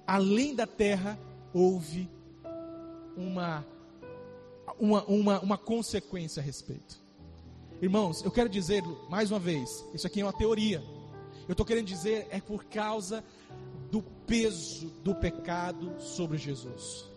[0.06, 1.18] além da terra
[1.54, 2.10] houve
[3.16, 3.64] uma
[4.78, 7.00] uma, uma, uma consequência a respeito.
[7.80, 10.82] Irmãos, eu quero dizer mais uma vez, isso aqui é uma teoria.
[11.48, 13.24] Eu estou querendo dizer é por causa
[13.90, 17.08] do peso do pecado sobre Jesus.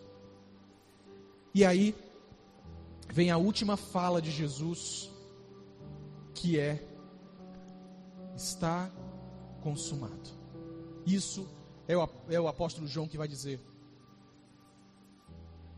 [1.54, 1.94] E aí
[3.12, 5.12] vem a última fala de Jesus,
[6.34, 6.95] que é:
[8.36, 8.92] está
[9.62, 10.30] consumado.
[11.06, 11.48] Isso
[11.88, 13.60] é o, é o apóstolo João que vai dizer.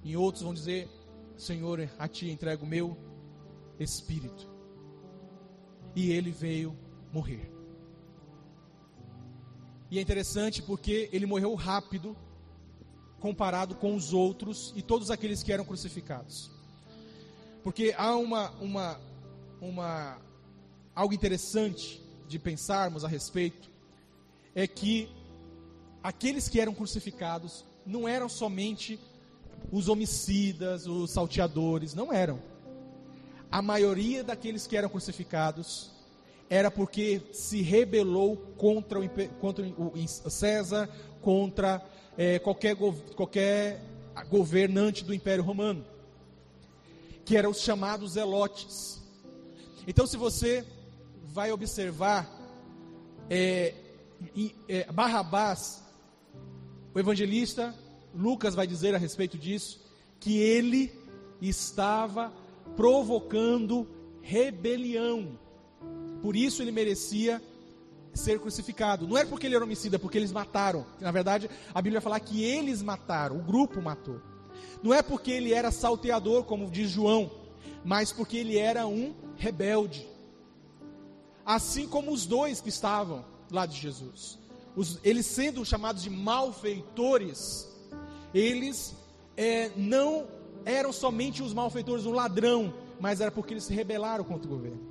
[0.03, 0.89] Em outros vão dizer:
[1.37, 2.97] Senhor, a ti entrego o meu
[3.79, 4.49] espírito.
[5.95, 6.77] E ele veio
[7.11, 7.51] morrer.
[9.89, 12.15] E é interessante porque ele morreu rápido
[13.19, 16.51] comparado com os outros e todos aqueles que eram crucificados.
[17.63, 18.99] Porque há uma, uma,
[19.59, 20.21] uma
[20.93, 23.69] algo interessante de pensarmos a respeito
[24.53, 25.09] é que
[26.03, 28.99] aqueles que eram crucificados não eram somente
[29.71, 32.41] os homicidas, os salteadores, não eram.
[33.51, 35.91] A maioria daqueles que eram crucificados
[36.49, 39.09] era porque se rebelou contra o,
[39.39, 40.89] contra o César,
[41.21, 41.83] contra
[42.17, 42.75] é, qualquer,
[43.15, 43.81] qualquer
[44.29, 45.85] governante do Império Romano,
[47.25, 49.01] que eram os chamados zelotes.
[49.85, 50.65] Então, se você
[51.37, 52.27] vai observar,
[53.29, 53.73] é,
[54.67, 55.83] é, Barrabás,
[56.93, 57.73] o evangelista
[58.13, 59.79] Lucas vai dizer a respeito disso,
[60.19, 60.91] que ele
[61.39, 62.33] estava
[62.75, 63.87] provocando
[64.21, 65.37] rebelião
[66.21, 67.41] por isso ele merecia
[68.13, 69.07] ser crucificado.
[69.07, 70.85] Não era porque ele era homicida, é porque eles mataram.
[70.99, 74.19] Na verdade, a Bíblia fala que eles mataram, o grupo matou.
[74.81, 77.29] Não é porque ele era salteador, como diz João,
[77.85, 80.07] mas porque ele era um rebelde.
[81.47, 84.37] Assim como os dois que estavam lá de Jesus.
[84.75, 87.67] Os, eles sendo chamados de malfeitores,
[88.33, 88.93] eles
[89.37, 90.27] é, não
[90.65, 94.81] eram somente os malfeitores, um ladrão, mas era porque eles se rebelaram contra o governo.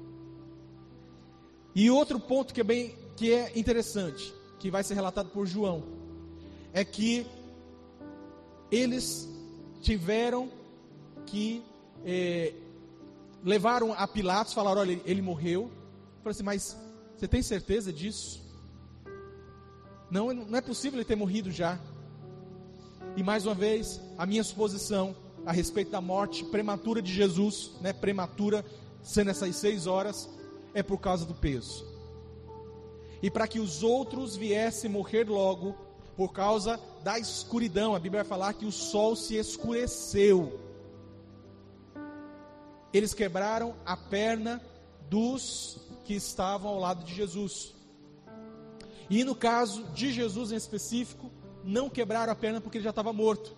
[1.75, 5.83] E outro ponto que é bem que é interessante, que vai ser relatado por João,
[6.73, 7.27] é que
[8.71, 9.29] eles
[9.83, 10.51] tiveram
[11.27, 11.63] que
[12.05, 12.55] é,
[13.45, 15.71] levaram a Pilatos, falaram, olha, ele morreu.
[16.27, 16.77] Falei assim, mas
[17.17, 18.43] você tem certeza disso?
[20.11, 21.79] Não, não é possível ele ter morrido já.
[23.17, 27.93] E mais uma vez, a minha suposição a respeito da morte prematura de Jesus, né,
[27.93, 28.65] prematura,
[29.05, 30.29] sendo essas seis horas,
[30.75, 31.87] é por causa do peso.
[33.23, 35.77] E para que os outros viessem morrer logo,
[36.17, 40.59] por causa da escuridão, a Bíblia vai falar que o sol se escureceu.
[42.93, 44.61] Eles quebraram a perna
[45.09, 47.75] dos que estavam ao lado de Jesus.
[49.09, 51.31] E no caso de Jesus em específico,
[51.65, 53.57] não quebraram a perna porque ele já estava morto,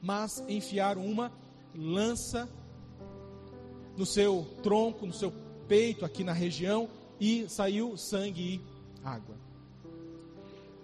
[0.00, 1.32] mas enfiaram uma
[1.74, 2.48] lança
[3.96, 5.32] no seu tronco, no seu
[5.68, 6.88] peito aqui na região
[7.20, 9.36] e saiu sangue e água.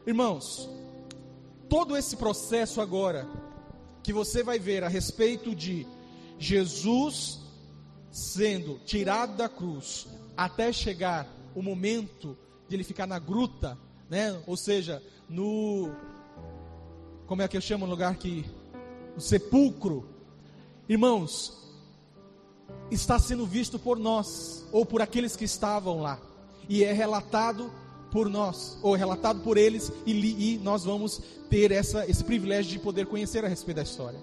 [0.06, 0.68] Irmãos,
[1.68, 3.28] todo esse processo agora
[4.02, 5.86] que você vai ver a respeito de
[6.38, 7.40] Jesus
[8.10, 12.36] sendo tirado da cruz até chegar o momento
[12.68, 14.40] de ele ficar na gruta, né?
[14.46, 15.90] Ou seja, no
[17.26, 18.44] como é que eu chamo o lugar que
[19.16, 20.08] o sepulcro.
[20.88, 21.56] Irmãos,
[22.90, 26.18] está sendo visto por nós, ou por aqueles que estavam lá,
[26.68, 27.70] e é relatado
[28.10, 32.78] por nós, ou relatado por eles, e, e nós vamos ter essa, esse privilégio de
[32.78, 34.18] poder conhecer a respeito da história.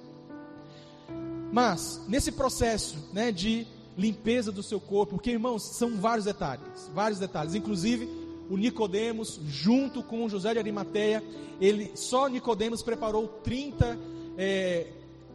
[1.52, 3.65] Mas, nesse processo né, de
[3.97, 8.07] limpeza do seu corpo, porque irmãos, são vários detalhes, vários detalhes, inclusive
[8.49, 11.23] o Nicodemos, junto com José de Arimateia,
[11.60, 13.97] ele, só Nicodemos preparou 30,
[14.38, 14.88] é,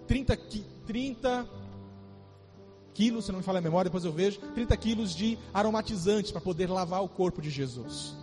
[0.07, 0.37] 30,
[0.87, 1.49] 30
[2.95, 6.41] quilos, se não me falha a memória, depois eu vejo, 30 quilos de aromatizantes para
[6.41, 8.15] poder lavar o corpo de Jesus.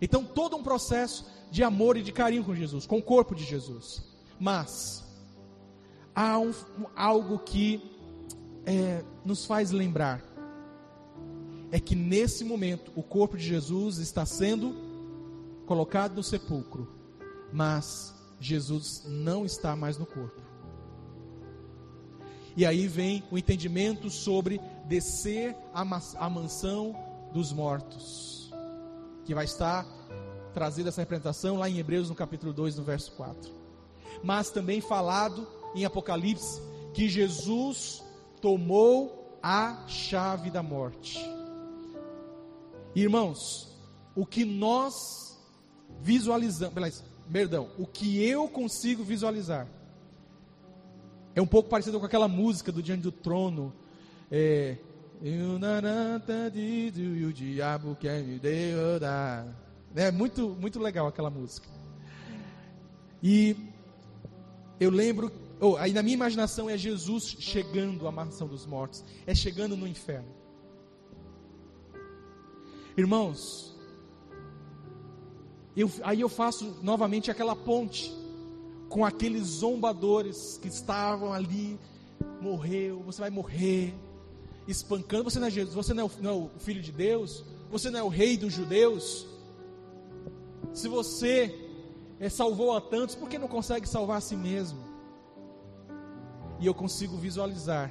[0.00, 3.44] Então, todo um processo de amor e de carinho com Jesus, com o corpo de
[3.44, 4.02] Jesus.
[4.38, 5.04] Mas,
[6.14, 6.52] há um,
[6.96, 7.89] algo que
[8.70, 10.22] é, nos faz lembrar:
[11.72, 14.76] é que nesse momento o corpo de Jesus está sendo
[15.66, 16.88] colocado no sepulcro,
[17.52, 20.40] mas Jesus não está mais no corpo.
[22.56, 26.94] E aí vem o entendimento sobre descer a mansão
[27.32, 28.52] dos mortos,
[29.24, 29.86] que vai estar
[30.52, 33.52] trazida essa representação lá em Hebreus no capítulo 2, no verso 4.
[34.22, 36.60] Mas também falado em Apocalipse
[36.92, 38.02] que Jesus
[38.40, 41.18] tomou a chave da morte.
[42.94, 43.68] Irmãos,
[44.14, 45.38] o que nós
[46.00, 49.66] visualizamos, perdão, o que eu consigo visualizar
[51.34, 53.72] é um pouco parecido com aquela música do Diante do Trono.
[54.30, 54.76] É,
[55.22, 59.46] e o diabo quer me derrotar.
[59.94, 61.68] É muito, muito legal aquela música.
[63.22, 63.56] E
[64.78, 65.30] eu lembro,
[65.60, 69.86] oh, aí na minha imaginação é Jesus chegando à mansão dos mortos, é chegando no
[69.86, 70.28] inferno.
[72.96, 73.76] Irmãos,
[75.76, 78.12] eu, aí eu faço novamente aquela ponte
[78.88, 81.78] com aqueles zombadores que estavam ali,
[82.40, 83.94] morreu, você vai morrer,
[84.66, 87.44] espancando, você não é Jesus, você não é, o, não é o filho de Deus,
[87.70, 89.26] você não é o rei dos judeus.
[90.72, 91.54] Se você
[92.18, 94.78] é, salvou a tantos, por que não consegue salvar a si mesmo?
[96.60, 97.90] E eu consigo visualizar,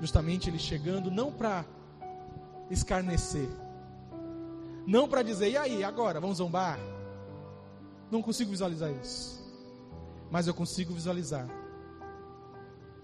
[0.00, 1.64] justamente ele chegando, não para
[2.68, 3.48] escarnecer,
[4.86, 6.78] não para dizer, e aí, agora, vamos zombar?
[8.10, 9.44] Não consigo visualizar isso.
[10.30, 11.48] Mas eu consigo visualizar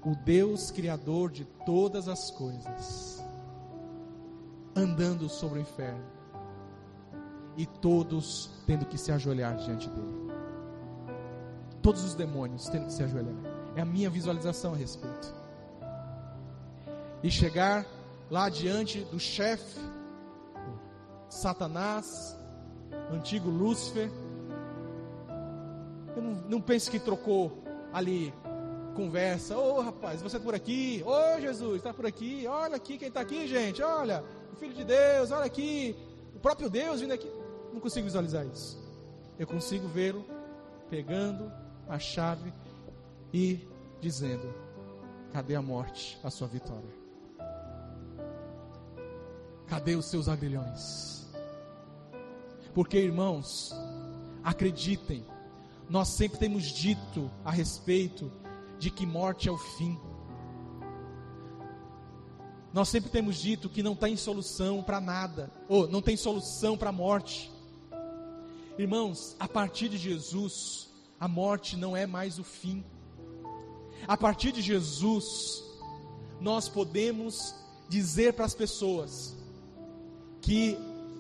[0.05, 3.22] o Deus Criador de todas as coisas,
[4.74, 6.05] andando sobre o inferno,
[7.57, 10.32] e todos tendo que se ajoelhar diante dele.
[11.80, 13.51] Todos os demônios tendo que se ajoelhar.
[13.75, 15.35] É a minha visualização a respeito.
[17.23, 17.87] E chegar
[18.31, 19.81] lá diante do chefe
[21.33, 22.37] Satanás,
[23.11, 24.11] antigo Lúcifer.
[26.14, 27.62] Eu não, não que trocou
[27.93, 28.35] ali
[28.95, 29.57] conversa.
[29.57, 31.03] Ô oh, rapaz, você está por aqui?
[31.07, 32.47] Ô oh, Jesus, está por aqui?
[32.47, 33.83] Olha aqui quem está aqui, gente.
[33.83, 35.97] Olha, o Filho de Deus, olha aqui.
[36.35, 37.31] O próprio Deus vindo aqui.
[37.73, 38.79] Não consigo visualizar isso.
[39.39, 40.25] Eu consigo vê-lo
[40.91, 41.51] pegando
[41.89, 42.53] a chave
[43.33, 43.66] e
[44.01, 44.53] dizendo:
[45.33, 47.03] Cadê a morte, a sua vitória?
[49.66, 51.26] Cadê os seus agrilhões?
[52.74, 53.74] Porque, irmãos,
[54.43, 55.24] acreditem,
[55.89, 58.30] nós sempre temos dito a respeito
[58.78, 59.99] de que morte é o fim.
[62.72, 66.89] Nós sempre temos dito que não tem solução para nada, ou não tem solução para
[66.89, 67.53] a morte.
[68.78, 70.89] Irmãos, a partir de Jesus,
[71.20, 72.83] a morte não é mais o fim.
[74.07, 75.62] A partir de Jesus,
[76.40, 77.55] nós podemos
[77.88, 79.36] dizer para as pessoas
[80.40, 80.76] que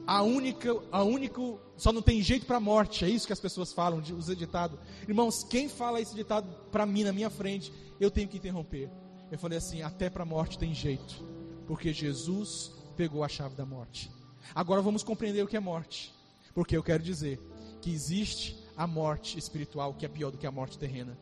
[0.06, 3.40] a única, a único, só não tem jeito para a morte, é isso que as
[3.40, 4.78] pessoas falam, usa ditado.
[5.06, 8.90] Irmãos, quem fala esse ditado para mim na minha frente, eu tenho que interromper.
[9.30, 11.24] Eu falei assim, até para a morte tem jeito,
[11.66, 14.10] porque Jesus pegou a chave da morte.
[14.54, 16.12] Agora vamos compreender o que é morte,
[16.52, 17.40] porque eu quero dizer
[17.80, 21.16] que existe a morte espiritual que é pior do que a morte terrena.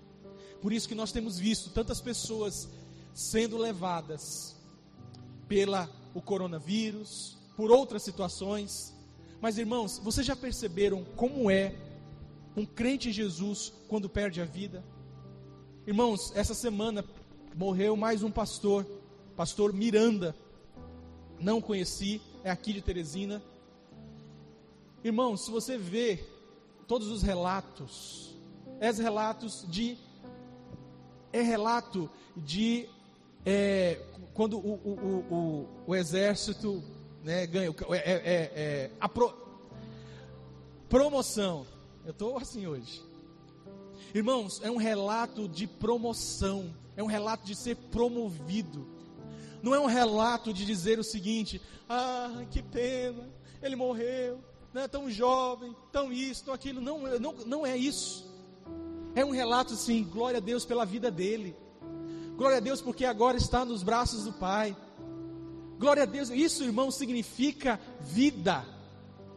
[0.61, 2.69] Por isso que nós temos visto tantas pessoas
[3.15, 4.57] sendo levadas
[5.49, 8.95] pela o coronavírus, por outras situações.
[9.41, 11.75] Mas irmãos, vocês já perceberam como é
[12.57, 14.85] um crente em Jesus quando perde a vida?
[15.87, 17.05] Irmãos, essa semana
[17.55, 18.87] morreu mais um pastor,
[19.37, 20.37] pastor Miranda.
[21.41, 23.43] Não conheci, é aqui de Teresina.
[25.03, 26.23] Irmãos, se você vê
[26.87, 28.37] todos os relatos,
[28.79, 29.97] é relatos de
[31.33, 32.89] é relato de
[33.45, 34.01] é,
[34.35, 36.83] quando o, o, o, o, exército
[37.23, 37.75] né, ganha.
[37.91, 39.35] É, é, é, a pro,
[40.89, 41.67] promoção.
[42.05, 43.03] Eu estou assim hoje.
[44.15, 46.75] Irmãos, é um relato de promoção.
[46.97, 48.87] É um relato de ser promovido.
[49.63, 53.29] Não é um relato de dizer o seguinte: ah, que pena,
[53.63, 54.41] ele morreu,
[54.73, 56.81] né, tão jovem, tão isso, tão aquilo.
[56.81, 58.30] Não, não, não é isso.
[59.15, 61.57] É um relato, sim, glória a Deus pela vida dele.
[62.37, 64.77] Glória a Deus porque agora está nos braços do Pai.
[65.79, 66.31] Glória a Deus.
[66.31, 68.65] Isso, irmão, significa vida.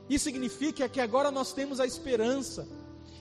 [0.10, 2.68] Isso significa que agora nós temos a esperança.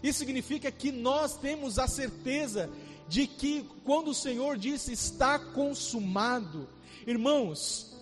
[0.02, 2.68] Isso significa que nós temos a certeza
[3.08, 6.68] de que quando o Senhor disse está consumado,
[7.06, 7.96] irmãos,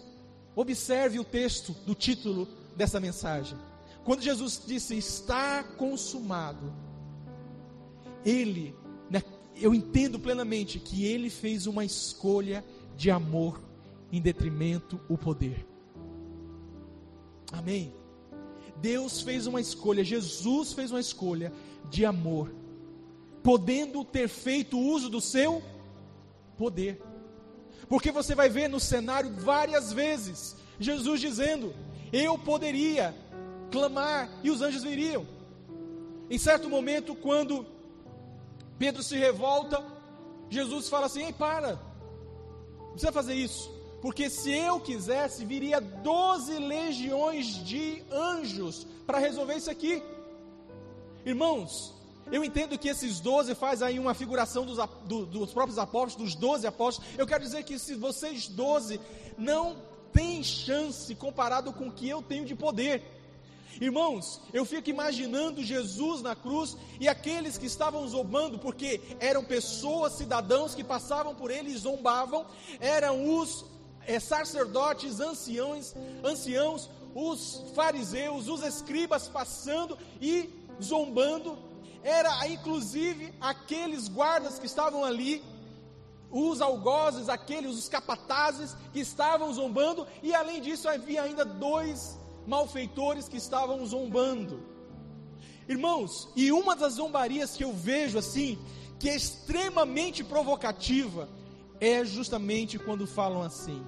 [0.55, 3.59] observe o texto do título dessa mensagem.
[4.05, 6.73] Quando Jesus disse está consumado,
[8.25, 8.75] ele,
[9.09, 9.23] né,
[9.57, 12.65] eu entendo plenamente que ele fez uma escolha
[12.97, 13.61] de amor
[14.13, 15.67] em detrimento o poder.
[17.53, 17.93] Amém.
[18.77, 21.53] Deus fez uma escolha, Jesus fez uma escolha
[21.91, 22.55] de amor,
[23.43, 25.63] podendo ter feito uso do seu
[26.57, 27.03] poder.
[27.89, 31.75] Porque você vai ver no cenário várias vezes Jesus dizendo:
[32.13, 33.15] Eu poderia
[33.71, 35.27] clamar e os anjos viriam.
[36.31, 37.67] Em certo momento, quando
[38.81, 39.85] Pedro se revolta,
[40.49, 41.79] Jesus fala assim: Ei, para,
[42.79, 43.71] não precisa fazer isso.
[44.01, 50.03] Porque se eu quisesse, viria 12 legiões de anjos para resolver isso aqui.
[51.27, 51.95] Irmãos,
[52.33, 56.41] eu entendo que esses 12 faz aí uma figuração dos, do, dos próprios apóstolos, dos
[56.41, 57.11] 12 apóstolos.
[57.19, 58.99] Eu quero dizer que se vocês 12
[59.37, 59.77] não
[60.11, 63.20] têm chance comparado com o que eu tenho de poder.
[63.79, 70.15] Irmãos, eu fico imaginando Jesus na cruz e aqueles que estavam zombando, porque eram pessoas,
[70.15, 72.47] cidadãos que passavam por ele e zombavam,
[72.81, 73.65] eram os
[74.07, 75.95] é, sacerdotes, anciãos,
[76.25, 80.49] anciãos, os fariseus, os escribas passando e
[80.83, 81.59] zombando,
[82.03, 85.43] era inclusive aqueles guardas que estavam ali,
[86.31, 92.20] os algozes, aqueles, os capatazes que estavam zombando, e além disso havia ainda dois
[92.51, 94.61] malfeitores que estavam zombando.
[95.69, 98.59] Irmãos, e uma das zombarias que eu vejo assim,
[98.99, 101.29] que é extremamente provocativa,
[101.81, 103.81] é justamente quando falam assim: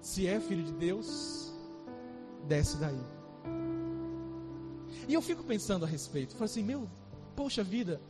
[0.00, 1.52] Se é filho de Deus,
[2.46, 3.04] desce daí.
[5.08, 6.88] E eu fico pensando a respeito, falo assim, meu,
[7.34, 8.00] poxa vida,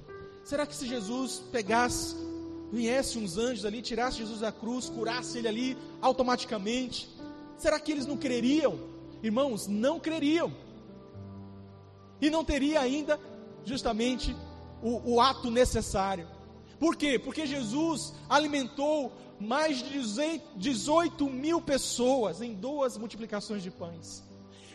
[0.45, 2.15] será que se Jesus pegasse
[2.73, 7.09] viesse uns anjos ali, tirasse Jesus da cruz, curasse ele ali automaticamente,
[7.57, 8.79] será que eles não creriam?
[9.23, 10.53] Irmãos, não creriam.
[12.21, 13.21] E não teria ainda
[13.65, 14.35] justamente
[14.83, 16.29] o, o ato necessário.
[16.79, 17.19] Por quê?
[17.19, 20.01] Porque Jesus alimentou mais de
[20.57, 24.23] 18 mil pessoas em duas multiplicações de pães.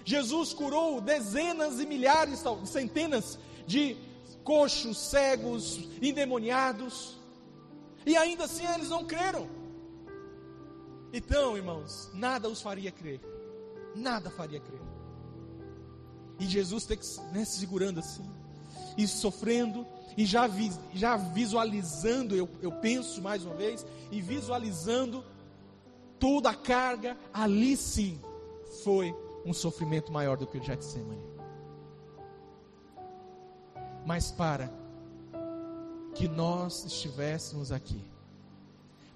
[0.04, 3.38] Jesus curou dezenas e milhares, centenas
[3.68, 3.96] de
[4.44, 7.18] coxos, cegos, endemoniados.
[8.06, 9.48] E ainda assim eles não creram.
[11.14, 13.20] Então, irmãos, nada os faria crer.
[13.96, 14.82] Nada faria crer.
[16.40, 18.28] E Jesus tem que né, se segurando assim,
[18.98, 19.86] e sofrendo,
[20.18, 25.24] e já, vi, já visualizando, eu, eu penso mais uma vez, e visualizando
[26.18, 28.20] toda a carga, ali sim
[28.84, 31.22] foi um sofrimento maior do que o Getsemane.
[34.06, 34.81] Mas para
[36.16, 38.04] que nós estivéssemos aqui,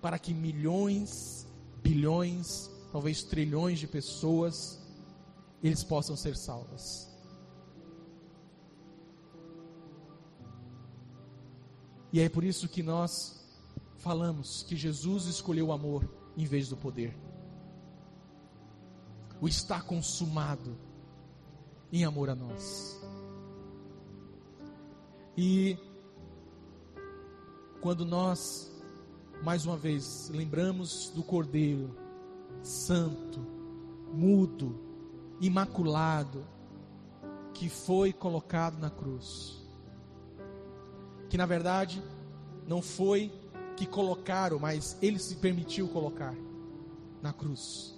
[0.01, 1.47] para que milhões,
[1.81, 4.79] bilhões, talvez trilhões de pessoas,
[5.63, 7.09] eles possam ser salvas.
[12.13, 13.43] E é por isso que nós
[13.97, 17.13] falamos que Jesus escolheu o amor em vez do poder.
[19.41, 20.77] O está consumado
[21.91, 22.99] em amor a nós.
[25.35, 25.77] E
[27.85, 28.71] quando nós,
[29.43, 31.95] mais uma vez, lembramos do Cordeiro
[32.63, 33.39] Santo,
[34.11, 34.75] mudo,
[35.39, 36.43] imaculado,
[37.53, 39.63] que foi colocado na cruz.
[41.29, 42.01] Que na verdade
[42.67, 43.31] não foi
[43.77, 46.33] que colocaram, mas ele se permitiu colocar
[47.21, 47.95] na cruz.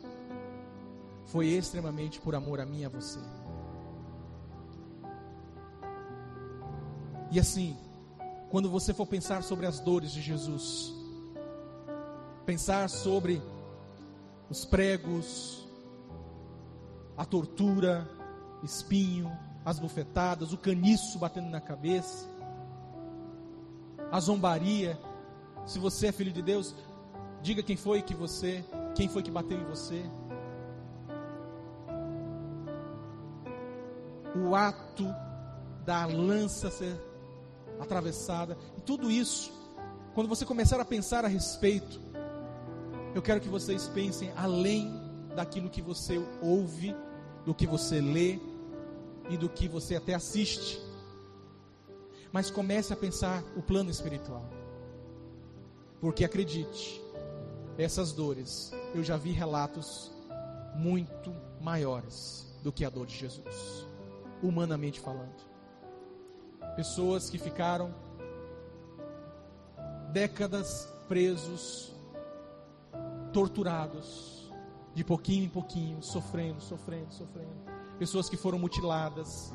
[1.28, 3.22] Foi extremamente por amor a mim e a você.
[7.32, 7.78] E assim,
[8.50, 10.93] quando você for pensar sobre as dores de Jesus,
[12.45, 13.41] pensar sobre
[14.50, 15.68] os pregos,
[17.18, 18.10] a tortura,
[18.64, 19.30] espinho,
[19.66, 22.26] as bufetadas, o caniço batendo na cabeça,
[24.10, 24.98] a zombaria.
[25.66, 26.74] Se você é filho de Deus,
[27.41, 28.64] diga quem foi que você,
[28.95, 30.06] quem foi que bateu em você.
[34.36, 35.06] O ato
[35.84, 36.95] da lança ser
[37.80, 39.51] atravessada, e tudo isso,
[40.13, 41.99] quando você começar a pensar a respeito,
[43.13, 44.91] eu quero que vocês pensem além
[45.36, 46.95] daquilo que você ouve,
[47.45, 48.39] do que você lê
[49.30, 50.82] e do que você até assiste,
[52.32, 54.45] mas comece a pensar o plano espiritual,
[56.01, 57.01] porque acredite,
[57.78, 60.11] essas dores, eu já vi relatos
[60.75, 63.88] muito maiores do que a dor de Jesus,
[64.41, 65.47] humanamente falando
[66.78, 67.91] pessoas que ficaram
[70.13, 71.91] décadas presos,
[73.34, 74.51] torturados,
[74.93, 77.49] de pouquinho em pouquinho, sofrendo, sofrendo, sofrendo.
[77.97, 79.51] Pessoas que foram mutiladas.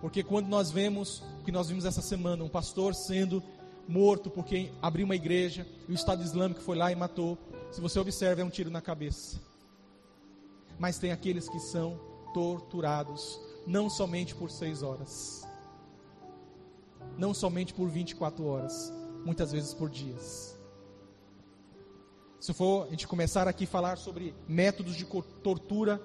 [0.00, 3.42] Porque quando nós vemos, que nós vimos essa semana, um pastor sendo
[3.88, 7.36] morto porque abriu uma igreja e o Estado Islâmico foi lá e matou.
[7.72, 9.40] Se você observa, é um tiro na cabeça.
[10.78, 11.98] Mas tem aqueles que são
[12.32, 15.47] torturados, não somente por seis horas,
[17.18, 18.92] não somente por 24 horas,
[19.24, 20.56] muitas vezes por dias.
[22.40, 25.04] Se for a gente começar aqui a falar sobre métodos de
[25.42, 26.00] tortura,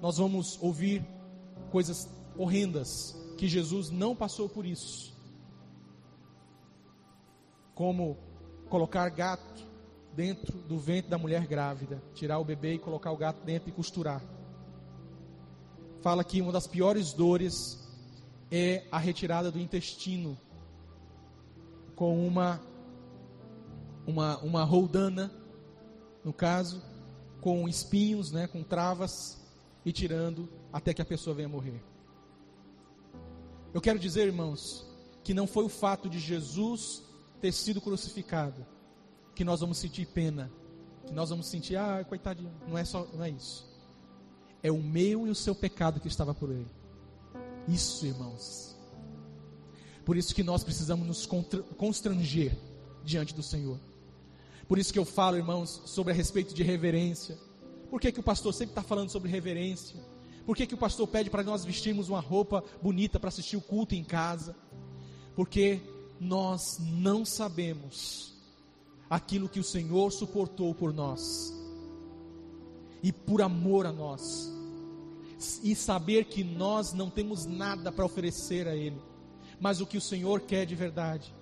[0.00, 1.04] nós vamos ouvir
[1.70, 2.08] coisas
[2.38, 5.12] horrendas que Jesus não passou por isso.
[7.74, 8.16] Como
[8.68, 9.68] colocar gato
[10.14, 13.72] dentro do ventre da mulher grávida, tirar o bebê e colocar o gato dentro e
[13.72, 14.22] costurar.
[16.00, 17.79] Fala que uma das piores dores
[18.50, 20.38] é a retirada do intestino
[21.94, 22.60] com uma
[24.06, 25.30] uma uma roldana,
[26.24, 26.82] no caso,
[27.40, 29.40] com espinhos, né, com travas
[29.84, 31.82] e tirando até que a pessoa venha morrer.
[33.72, 34.84] Eu quero dizer, irmãos,
[35.22, 37.02] que não foi o fato de Jesus
[37.40, 38.66] ter sido crucificado
[39.34, 40.50] que nós vamos sentir pena,
[41.06, 42.52] que nós vamos sentir, ah, coitadinho.
[42.68, 43.66] Não é só, não é isso.
[44.62, 46.68] É o meu e o seu pecado que estava por ele.
[47.68, 48.76] Isso, irmãos.
[50.04, 51.26] Por isso que nós precisamos nos
[51.76, 52.56] constranger
[53.04, 53.78] diante do Senhor.
[54.66, 57.36] Por isso que eu falo, irmãos, sobre a respeito de reverência.
[57.90, 60.00] Por que, que o pastor sempre está falando sobre reverência?
[60.46, 63.60] Por que, que o pastor pede para nós vestirmos uma roupa bonita para assistir o
[63.60, 64.56] culto em casa?
[65.34, 65.80] Porque
[66.20, 68.34] nós não sabemos
[69.08, 71.52] aquilo que o Senhor suportou por nós
[73.02, 74.52] e por amor a nós,
[75.62, 79.00] e saber que nós não temos nada para oferecer a Ele,
[79.58, 81.34] mas o que o Senhor quer de verdade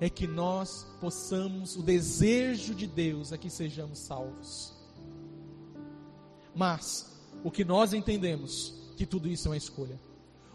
[0.00, 4.72] é que nós possamos, o desejo de Deus é que sejamos salvos.
[6.54, 9.98] Mas o que nós entendemos que tudo isso é uma escolha.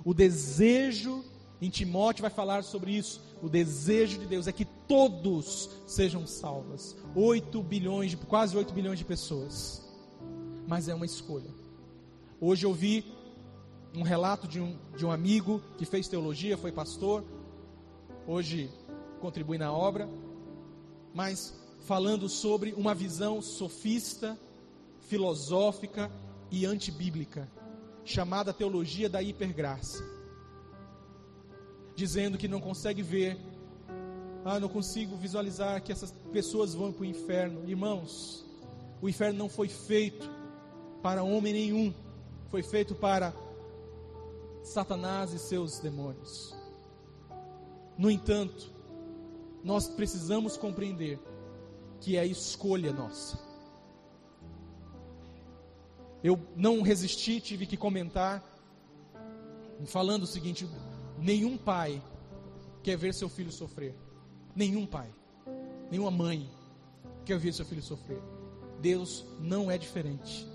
[0.03, 1.23] O desejo
[1.61, 3.21] em Timóteo vai falar sobre isso.
[3.41, 6.95] O desejo de Deus é que todos sejam salvos.
[7.15, 9.81] 8 bilhões, quase 8 bilhões de pessoas.
[10.67, 11.58] Mas é uma escolha.
[12.41, 13.05] Hoje eu vi
[13.95, 17.23] um relato de um, de um amigo que fez teologia, foi pastor.
[18.25, 18.69] Hoje
[19.19, 20.09] contribui na obra.
[21.13, 24.37] Mas falando sobre uma visão sofista,
[25.01, 26.11] filosófica
[26.51, 27.49] e antibíblica,
[28.03, 30.19] chamada teologia da hipergraça
[31.99, 33.37] dizendo que não consegue ver.
[34.45, 37.69] Ah, não consigo visualizar que essas pessoas vão para o inferno.
[37.69, 38.45] Irmãos,
[39.01, 40.29] o inferno não foi feito
[41.03, 41.93] para homem nenhum,
[42.49, 43.33] foi feito para
[44.63, 46.55] Satanás e seus demônios.
[47.97, 48.71] No entanto,
[49.63, 51.19] nós precisamos compreender
[51.99, 53.39] que é escolha nossa.
[56.23, 58.43] Eu não resisti, tive que comentar,
[59.85, 60.67] falando o seguinte:
[61.17, 62.01] Nenhum pai
[62.81, 63.93] quer ver seu filho sofrer.
[64.55, 65.13] Nenhum pai,
[65.91, 66.49] nenhuma mãe
[67.25, 68.21] quer ver seu filho sofrer.
[68.81, 70.47] Deus não é diferente.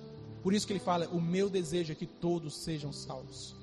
[0.45, 3.57] Por isso que ele fala: "O meu desejo é que todos sejam salvos".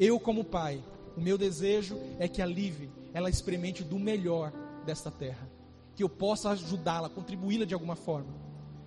[0.00, 0.82] Eu como pai,
[1.14, 4.50] o meu desejo é que a Live ela experimente do melhor
[4.86, 5.46] desta terra,
[5.94, 8.32] que eu possa ajudá-la, contribuí-la de alguma forma,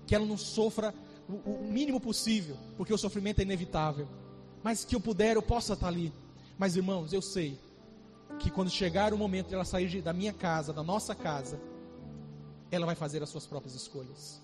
[0.08, 0.96] que ela não sofra
[1.30, 4.08] o, o mínimo possível, porque o sofrimento é inevitável,
[4.64, 6.12] mas que eu puder, eu possa estar ali
[6.62, 7.60] mas irmãos, eu sei
[8.38, 11.60] que quando chegar o momento de ela sair da minha casa, da nossa casa,
[12.70, 14.40] ela vai fazer as suas próprias escolhas.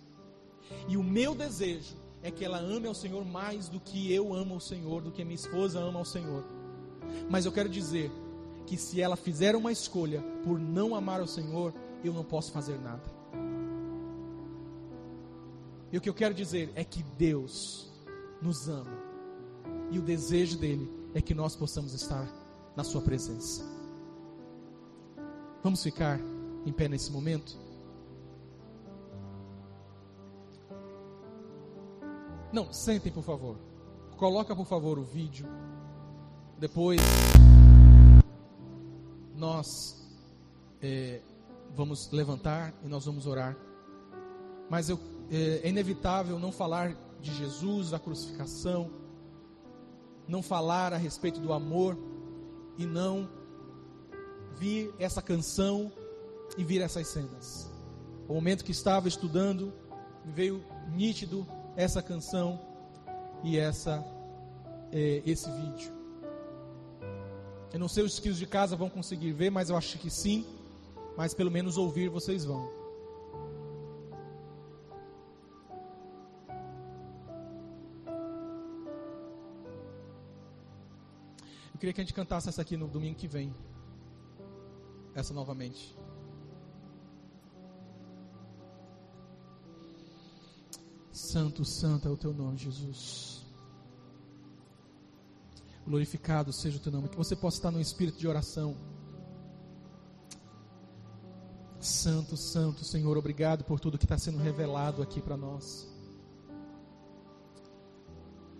[0.87, 4.55] E o meu desejo é que ela ame ao Senhor mais do que eu amo
[4.55, 6.43] ao Senhor, do que minha esposa ama ao Senhor.
[7.29, 8.11] Mas eu quero dizer
[8.65, 12.79] que se ela fizer uma escolha por não amar ao Senhor, eu não posso fazer
[12.79, 13.03] nada.
[15.91, 17.89] E o que eu quero dizer é que Deus
[18.41, 18.97] nos ama.
[19.89, 22.27] E o desejo dele é que nós possamos estar
[22.75, 23.63] na Sua presença.
[25.63, 26.19] Vamos ficar
[26.65, 27.57] em pé nesse momento?
[32.51, 33.57] Não, sentem por favor.
[34.17, 35.47] Coloca por favor o vídeo.
[36.57, 36.99] Depois
[39.35, 40.07] nós
[40.81, 41.21] é,
[41.75, 43.55] vamos levantar e nós vamos orar.
[44.69, 48.89] Mas eu, é, é inevitável não falar de Jesus, da crucificação
[50.27, 51.97] não falar a respeito do amor
[52.77, 53.29] e não
[54.57, 55.91] vir essa canção
[56.57, 57.71] e vir essas cenas.
[58.27, 59.73] O momento que estava estudando,
[60.25, 61.47] veio nítido
[61.77, 62.59] essa canção
[63.43, 64.03] e essa
[64.91, 65.93] é, esse vídeo.
[67.71, 70.43] Eu não sei os que de casa vão conseguir ver, mas eu acho que sim.
[71.15, 72.67] Mas pelo menos ouvir vocês vão.
[81.73, 83.53] Eu queria que a gente cantasse essa aqui no domingo que vem.
[85.13, 85.95] Essa novamente.
[91.37, 93.45] Santo, santo é o teu nome, Jesus.
[95.85, 97.09] Glorificado seja o teu nome.
[97.09, 98.75] Que você possa estar no espírito de oração.
[101.79, 105.87] Santo, santo, Senhor, obrigado por tudo que está sendo revelado aqui para nós.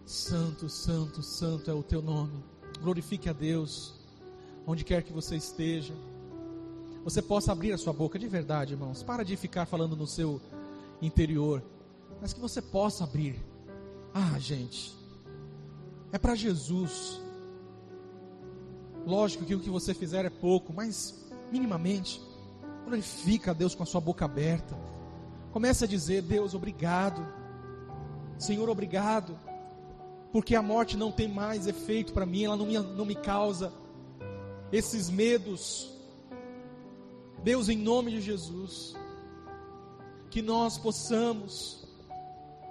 [0.06, 2.44] Santo, santo, santo é o teu nome.
[2.80, 3.96] Glorifique a Deus,
[4.68, 5.96] onde quer que você esteja.
[7.04, 9.02] Você possa abrir a sua boca de verdade, irmãos.
[9.02, 10.40] Para de ficar falando no seu
[11.02, 11.64] interior,
[12.22, 13.40] mas que você possa abrir.
[14.14, 14.96] Ah, gente,
[16.12, 17.22] é para Jesus.
[19.06, 22.22] Lógico que o que você fizer é pouco, mas minimamente,
[22.86, 24.78] glorifica a Deus com a sua boca aberta.
[25.52, 27.26] Comece a dizer: Deus, obrigado.
[28.38, 29.40] Senhor, obrigado,
[30.32, 33.74] porque a morte não tem mais efeito para mim, ela não me, não me causa
[34.72, 35.92] esses medos.
[37.44, 38.96] Deus, em nome de Jesus,
[40.30, 41.87] que nós possamos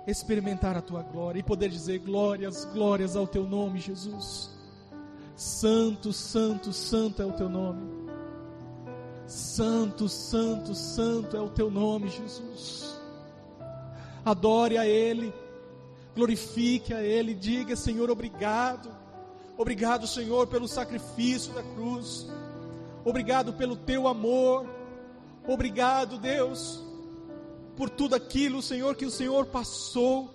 [0.06, 4.50] experimentar a tua glória e poder dizer glórias, glórias ao teu nome, Jesus.
[5.34, 8.06] Santo, santo, santo é o teu nome.
[9.26, 12.96] Santo, santo, santo é o teu nome, Jesus.
[14.24, 15.34] Adore a Ele,
[16.14, 18.88] glorifique a Ele, diga, Senhor, obrigado.
[19.58, 22.28] Obrigado, Senhor, pelo sacrifício da cruz.
[23.04, 24.66] Obrigado pelo teu amor.
[25.46, 26.84] Obrigado, Deus,
[27.76, 30.34] por tudo aquilo, Senhor, que o Senhor passou.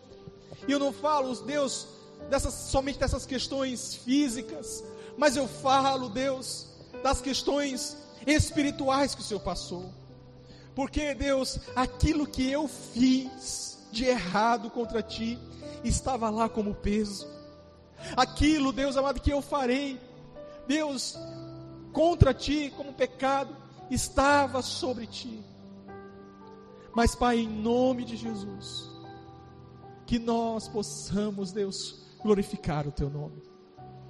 [0.67, 1.87] E eu não falo, Deus,
[2.29, 4.83] dessas, somente dessas questões físicas,
[5.17, 6.67] mas eu falo, Deus,
[7.03, 9.91] das questões espirituais que o Senhor passou.
[10.75, 15.37] Porque, Deus, aquilo que eu fiz de errado contra ti
[15.83, 17.27] estava lá como peso.
[18.15, 19.99] Aquilo, Deus amado, que eu farei,
[20.67, 21.17] Deus,
[21.91, 23.55] contra ti como pecado,
[23.89, 25.43] estava sobre ti.
[26.93, 28.89] Mas, Pai, em nome de Jesus,
[30.05, 33.41] que nós possamos, Deus, glorificar o Teu nome,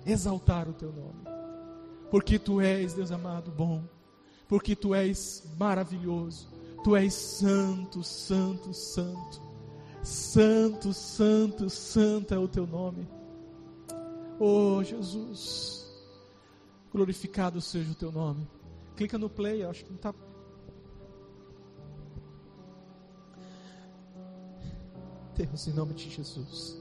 [0.05, 1.23] exaltar o Teu nome,
[2.09, 3.84] porque Tu és, Deus amado, bom,
[4.47, 6.49] porque Tu és maravilhoso,
[6.84, 9.41] Tu és santo, santo, santo,
[10.01, 13.07] santo, santo, santo é o Teu nome.
[14.39, 15.88] Oh, Jesus,
[16.91, 18.47] glorificado seja o Teu nome.
[18.95, 20.11] Clica no play, acho que não está
[25.41, 26.77] Em nome de Jesus.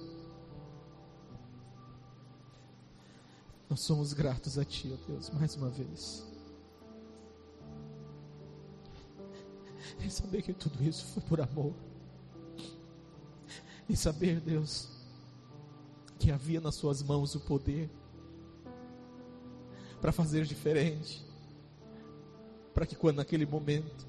[3.70, 6.26] Nós somos gratos a Ti, ó Deus, mais uma vez.
[10.04, 11.72] E saber que tudo isso foi por amor.
[13.88, 14.88] E saber, Deus,
[16.18, 17.88] que havia nas Suas mãos o poder
[20.02, 21.24] para fazer diferente.
[22.74, 24.06] Para que quando naquele momento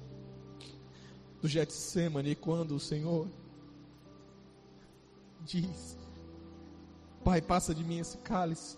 [1.40, 3.26] do Getsemane, quando o Senhor
[5.44, 5.98] diz:
[7.24, 8.76] Pai, passa de mim esse cálice,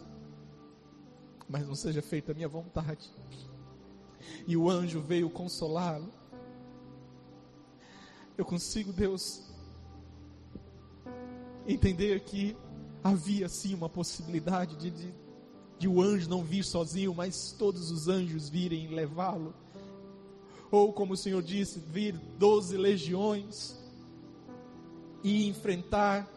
[1.48, 3.10] mas não seja feita a minha vontade.
[4.46, 6.12] E o anjo veio consolá-lo.
[8.36, 9.42] Eu consigo, Deus,
[11.66, 12.56] entender que
[13.02, 15.14] havia sim uma possibilidade de, de,
[15.78, 19.54] de o anjo não vir sozinho, mas todos os anjos virem levá-lo.
[20.70, 23.78] Ou, como o Senhor disse, vir doze legiões
[25.22, 26.28] e enfrentar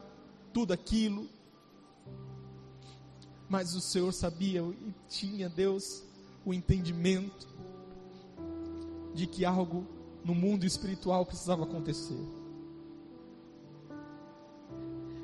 [0.58, 1.30] tudo aquilo.
[3.48, 6.04] Mas o Senhor sabia e tinha, Deus,
[6.44, 7.48] o entendimento
[9.14, 9.86] de que algo
[10.26, 12.18] no mundo espiritual precisava acontecer.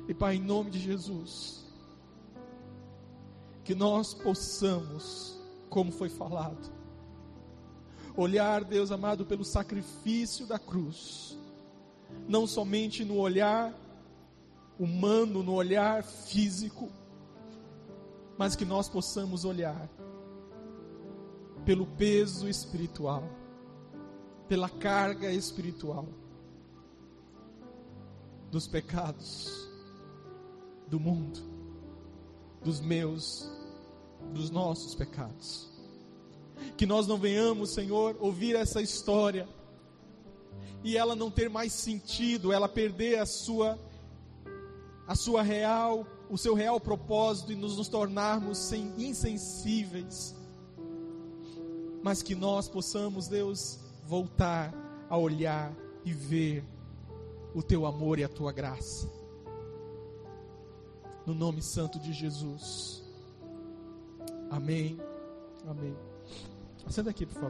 [0.06, 1.64] E Pai, em nome de Jesus,
[3.64, 5.36] que nós possamos,
[5.68, 6.72] como foi falado,
[8.16, 11.36] olhar, Deus amado, pelo sacrifício da cruz,
[12.28, 13.74] não somente no olhar
[14.78, 16.90] humano, no olhar físico,
[18.36, 19.88] mas que nós possamos olhar
[21.64, 23.24] pelo peso espiritual,
[24.48, 26.06] pela carga espiritual
[28.50, 29.68] dos pecados
[30.86, 31.40] do mundo,
[32.62, 33.48] dos meus,
[34.32, 35.68] dos nossos pecados.
[36.76, 39.48] Que nós não venhamos, Senhor, ouvir essa história
[40.82, 43.78] e ela não ter mais sentido, ela perder a sua
[45.06, 50.34] a sua real, o seu real propósito e nos, nos tornarmos insensíveis,
[52.02, 54.74] mas que nós possamos, Deus, voltar
[55.08, 55.74] a olhar
[56.04, 56.64] e ver
[57.54, 59.08] o teu amor e a tua graça.
[61.26, 63.02] No nome santo de Jesus.
[64.50, 64.98] Amém.
[65.66, 65.96] Amém.
[66.88, 67.42] Senta aqui, por favor.